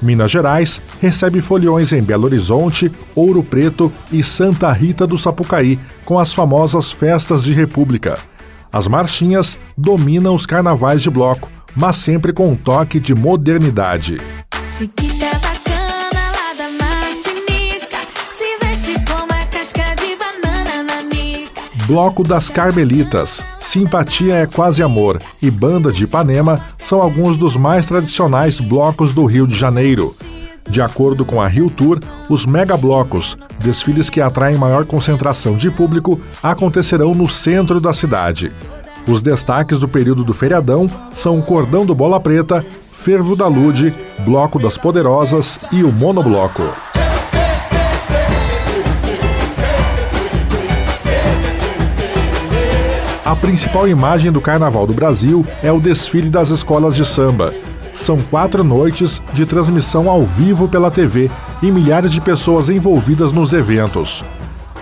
Minas 0.02 0.32
Gerais 0.32 0.80
recebe 1.00 1.40
foliões 1.40 1.92
em 1.92 2.02
Belo 2.02 2.24
Horizonte, 2.24 2.90
Ouro 3.14 3.42
Preto 3.42 3.92
e 4.10 4.22
Santa 4.22 4.70
Rita 4.72 5.06
do 5.06 5.16
Sapucaí, 5.16 5.78
com 6.04 6.18
as 6.18 6.32
famosas 6.32 6.90
festas 6.90 7.44
de 7.44 7.52
República. 7.52 8.18
As 8.72 8.88
marchinhas 8.88 9.56
dominam 9.78 10.34
os 10.34 10.44
carnavais 10.44 11.02
de 11.02 11.10
bloco, 11.10 11.48
mas 11.76 11.96
sempre 11.96 12.32
com 12.32 12.50
um 12.50 12.56
toque 12.56 12.98
de 12.98 13.14
modernidade. 13.14 14.16
Banana 20.18 20.82
nanica 20.82 21.60
Bloco 21.86 22.24
das 22.24 22.50
Carmelitas, 22.50 23.44
Simpatia 23.72 24.34
é 24.34 24.46
Quase 24.46 24.82
Amor 24.82 25.18
e 25.40 25.50
Banda 25.50 25.90
de 25.90 26.04
Ipanema 26.04 26.62
são 26.76 27.00
alguns 27.00 27.38
dos 27.38 27.56
mais 27.56 27.86
tradicionais 27.86 28.60
blocos 28.60 29.14
do 29.14 29.24
Rio 29.24 29.46
de 29.46 29.54
Janeiro. 29.54 30.14
De 30.68 30.82
acordo 30.82 31.24
com 31.24 31.40
a 31.40 31.48
Rio 31.48 31.70
Tour, 31.70 31.98
os 32.28 32.44
megablocos, 32.44 33.34
desfiles 33.60 34.10
que 34.10 34.20
atraem 34.20 34.58
maior 34.58 34.84
concentração 34.84 35.56
de 35.56 35.70
público, 35.70 36.20
acontecerão 36.42 37.14
no 37.14 37.30
centro 37.30 37.80
da 37.80 37.94
cidade. 37.94 38.52
Os 39.08 39.22
destaques 39.22 39.78
do 39.78 39.88
período 39.88 40.22
do 40.22 40.34
feriadão 40.34 40.86
são 41.14 41.38
o 41.38 41.42
Cordão 41.42 41.86
do 41.86 41.94
Bola 41.94 42.20
Preta, 42.20 42.62
Fervo 42.78 43.34
da 43.34 43.48
Lude, 43.48 43.94
Bloco 44.18 44.58
das 44.58 44.76
Poderosas 44.76 45.58
e 45.72 45.82
o 45.82 45.90
Monobloco. 45.90 46.91
A 53.32 53.36
principal 53.36 53.88
imagem 53.88 54.30
do 54.30 54.42
Carnaval 54.42 54.86
do 54.86 54.92
Brasil 54.92 55.42
é 55.62 55.72
o 55.72 55.80
desfile 55.80 56.28
das 56.28 56.50
escolas 56.50 56.94
de 56.94 57.06
samba. 57.06 57.54
São 57.90 58.18
quatro 58.20 58.62
noites 58.62 59.22
de 59.32 59.46
transmissão 59.46 60.10
ao 60.10 60.22
vivo 60.22 60.68
pela 60.68 60.90
TV 60.90 61.30
e 61.62 61.72
milhares 61.72 62.12
de 62.12 62.20
pessoas 62.20 62.68
envolvidas 62.68 63.32
nos 63.32 63.54
eventos. 63.54 64.22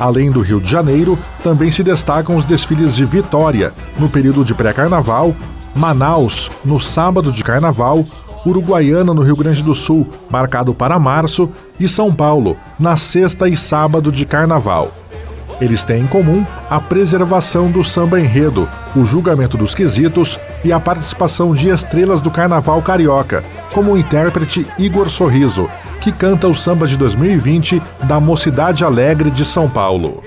Além 0.01 0.31
do 0.31 0.41
Rio 0.41 0.61
de 0.61 0.69
Janeiro, 0.69 1.17
também 1.45 1.71
se 1.71 1.85
destacam 1.85 2.37
os 2.37 2.45
desfiles 2.45 2.97
de 2.97 3.05
Vitória, 3.05 3.73
no 3.97 4.11
período 4.11 4.45
de 4.45 4.53
pré-carnaval, 4.53 5.33
Manaus, 5.73 6.51
no 6.65 6.81
sábado 6.81 7.31
de 7.31 7.45
carnaval, 7.45 8.05
Uruguaiana, 8.45 9.15
no 9.15 9.23
Rio 9.23 9.37
Grande 9.37 9.63
do 9.63 9.77
Sul, 9.77 10.09
marcado 10.29 10.75
para 10.75 10.99
março, 10.99 11.49
e 11.79 11.87
São 11.87 12.13
Paulo, 12.13 12.57
na 12.81 12.97
sexta 12.97 13.49
e 13.49 13.57
sábado 13.57 14.11
de 14.11 14.27
carnaval. 14.27 14.91
Eles 15.61 15.85
têm 15.85 16.03
em 16.03 16.07
comum 16.07 16.44
a 16.68 16.81
preservação 16.81 17.70
do 17.70 17.85
samba 17.85 18.18
enredo, 18.18 18.68
o 18.96 19.05
julgamento 19.05 19.57
dos 19.57 19.75
quesitos 19.75 20.40
e 20.64 20.73
a 20.73 20.81
participação 20.81 21.55
de 21.55 21.68
estrelas 21.68 22.20
do 22.20 22.31
carnaval 22.31 22.81
carioca, 22.81 23.44
como 23.73 23.92
o 23.92 23.99
intérprete 23.99 24.66
Igor 24.79 25.11
Sorriso, 25.11 25.68
que 26.01 26.11
canta 26.11 26.49
o 26.49 26.57
samba 26.57 26.87
de 26.87 26.96
2020 26.96 27.83
da 28.05 28.18
Mocidade 28.18 28.85
Alegre 28.85 29.31
de 29.31 29.44
São 29.44 29.68
Paulo. 29.68 30.23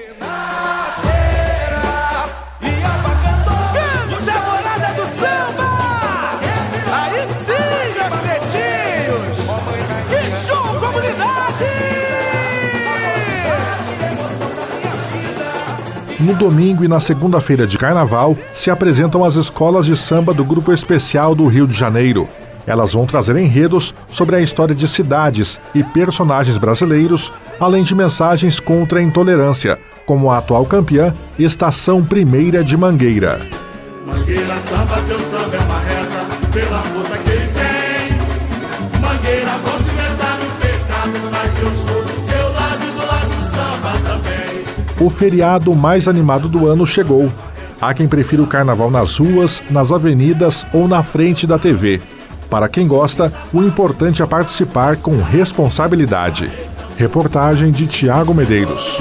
No 16.24 16.34
domingo 16.36 16.86
e 16.86 16.88
na 16.88 17.02
segunda-feira 17.02 17.68
de 17.68 17.78
carnaval 17.78 18.38
se 18.54 18.72
apresentam 18.72 19.26
as 19.26 19.36
escolas 19.36 19.86
de 19.86 19.98
samba 19.98 20.34
do 20.34 20.46
Grupo 20.46 20.72
Especial 20.72 21.36
do 21.36 21.48
Rio 21.48 21.68
de 21.68 21.78
Janeiro. 21.78 22.30
Elas 22.66 22.94
vão 22.94 23.06
trazer 23.06 23.36
enredos 23.36 23.94
sobre 24.08 24.38
a 24.38 24.40
história 24.40 24.74
de 24.74 24.88
cidades 24.88 25.60
e 25.76 25.84
personagens 25.84 26.58
brasileiros, 26.58 27.30
além 27.60 27.84
de 27.84 27.94
mensagens 27.94 28.58
contra 28.58 29.00
a 29.00 29.04
intolerância, 29.04 29.78
como 30.06 30.32
a 30.32 30.38
atual 30.38 30.66
campeã 30.66 31.14
Estação 31.38 32.02
Primeira 32.02 32.64
de 32.64 32.78
Mangueira. 32.78 33.42
Mangueira 34.06 34.56
samba, 34.70 35.02
O 45.04 45.10
feriado 45.10 45.76
mais 45.76 46.08
animado 46.08 46.48
do 46.48 46.66
ano 46.66 46.86
chegou. 46.86 47.30
Há 47.82 47.94
quem 47.94 48.08
prefira 48.08 48.42
o 48.42 48.48
carnaval 48.48 48.90
nas 48.90 49.18
ruas, 49.18 49.62
nas 49.70 49.92
avenidas 49.92 50.66
ou 50.72 50.88
na 50.88 51.04
frente 51.04 51.46
da 51.46 51.60
TV. 51.60 52.00
Para 52.50 52.70
quem 52.70 52.88
gosta, 52.88 53.30
o 53.52 53.62
importante 53.62 54.22
é 54.22 54.26
participar 54.26 54.96
com 54.96 55.22
responsabilidade. 55.22 56.50
Reportagem 56.96 57.70
de 57.70 57.86
Tiago 57.86 58.34
Medeiros. 58.34 58.98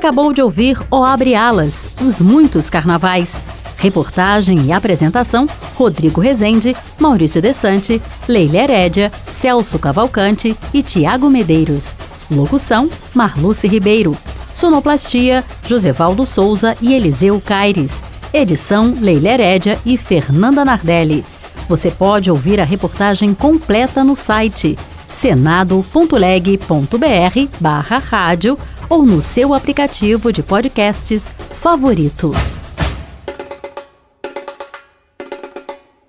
Acabou 0.00 0.32
de 0.32 0.40
ouvir 0.40 0.80
O 0.90 1.04
Abre 1.04 1.34
Alas, 1.34 1.90
os 2.00 2.22
muitos 2.22 2.70
carnavais. 2.70 3.42
Reportagem 3.76 4.64
e 4.64 4.72
apresentação: 4.72 5.46
Rodrigo 5.74 6.22
Rezende, 6.22 6.74
Maurício 6.98 7.42
Desante, 7.42 8.00
Leila 8.26 8.56
Herédia, 8.56 9.12
Celso 9.30 9.78
Cavalcante 9.78 10.56
e 10.72 10.82
Tiago 10.82 11.28
Medeiros. 11.28 11.94
Locução: 12.30 12.88
Marluce 13.14 13.68
Ribeiro. 13.68 14.16
Sonoplastia: 14.54 15.44
Josevaldo 15.66 16.24
Souza 16.24 16.74
e 16.80 16.94
Eliseu 16.94 17.38
Caires. 17.38 18.02
Edição: 18.32 18.96
Leila 18.98 19.28
Herédia 19.28 19.78
e 19.84 19.98
Fernanda 19.98 20.64
Nardelli. 20.64 21.22
Você 21.68 21.90
pode 21.90 22.30
ouvir 22.30 22.58
a 22.58 22.64
reportagem 22.64 23.34
completa 23.34 24.02
no 24.02 24.16
site 24.16 24.78
senado.leg.br 25.10 26.64
barra 27.60 27.98
rádio 27.98 28.56
ou 28.90 29.06
no 29.06 29.22
seu 29.22 29.54
aplicativo 29.54 30.30
de 30.30 30.42
podcasts 30.42 31.32
favorito. 31.54 32.32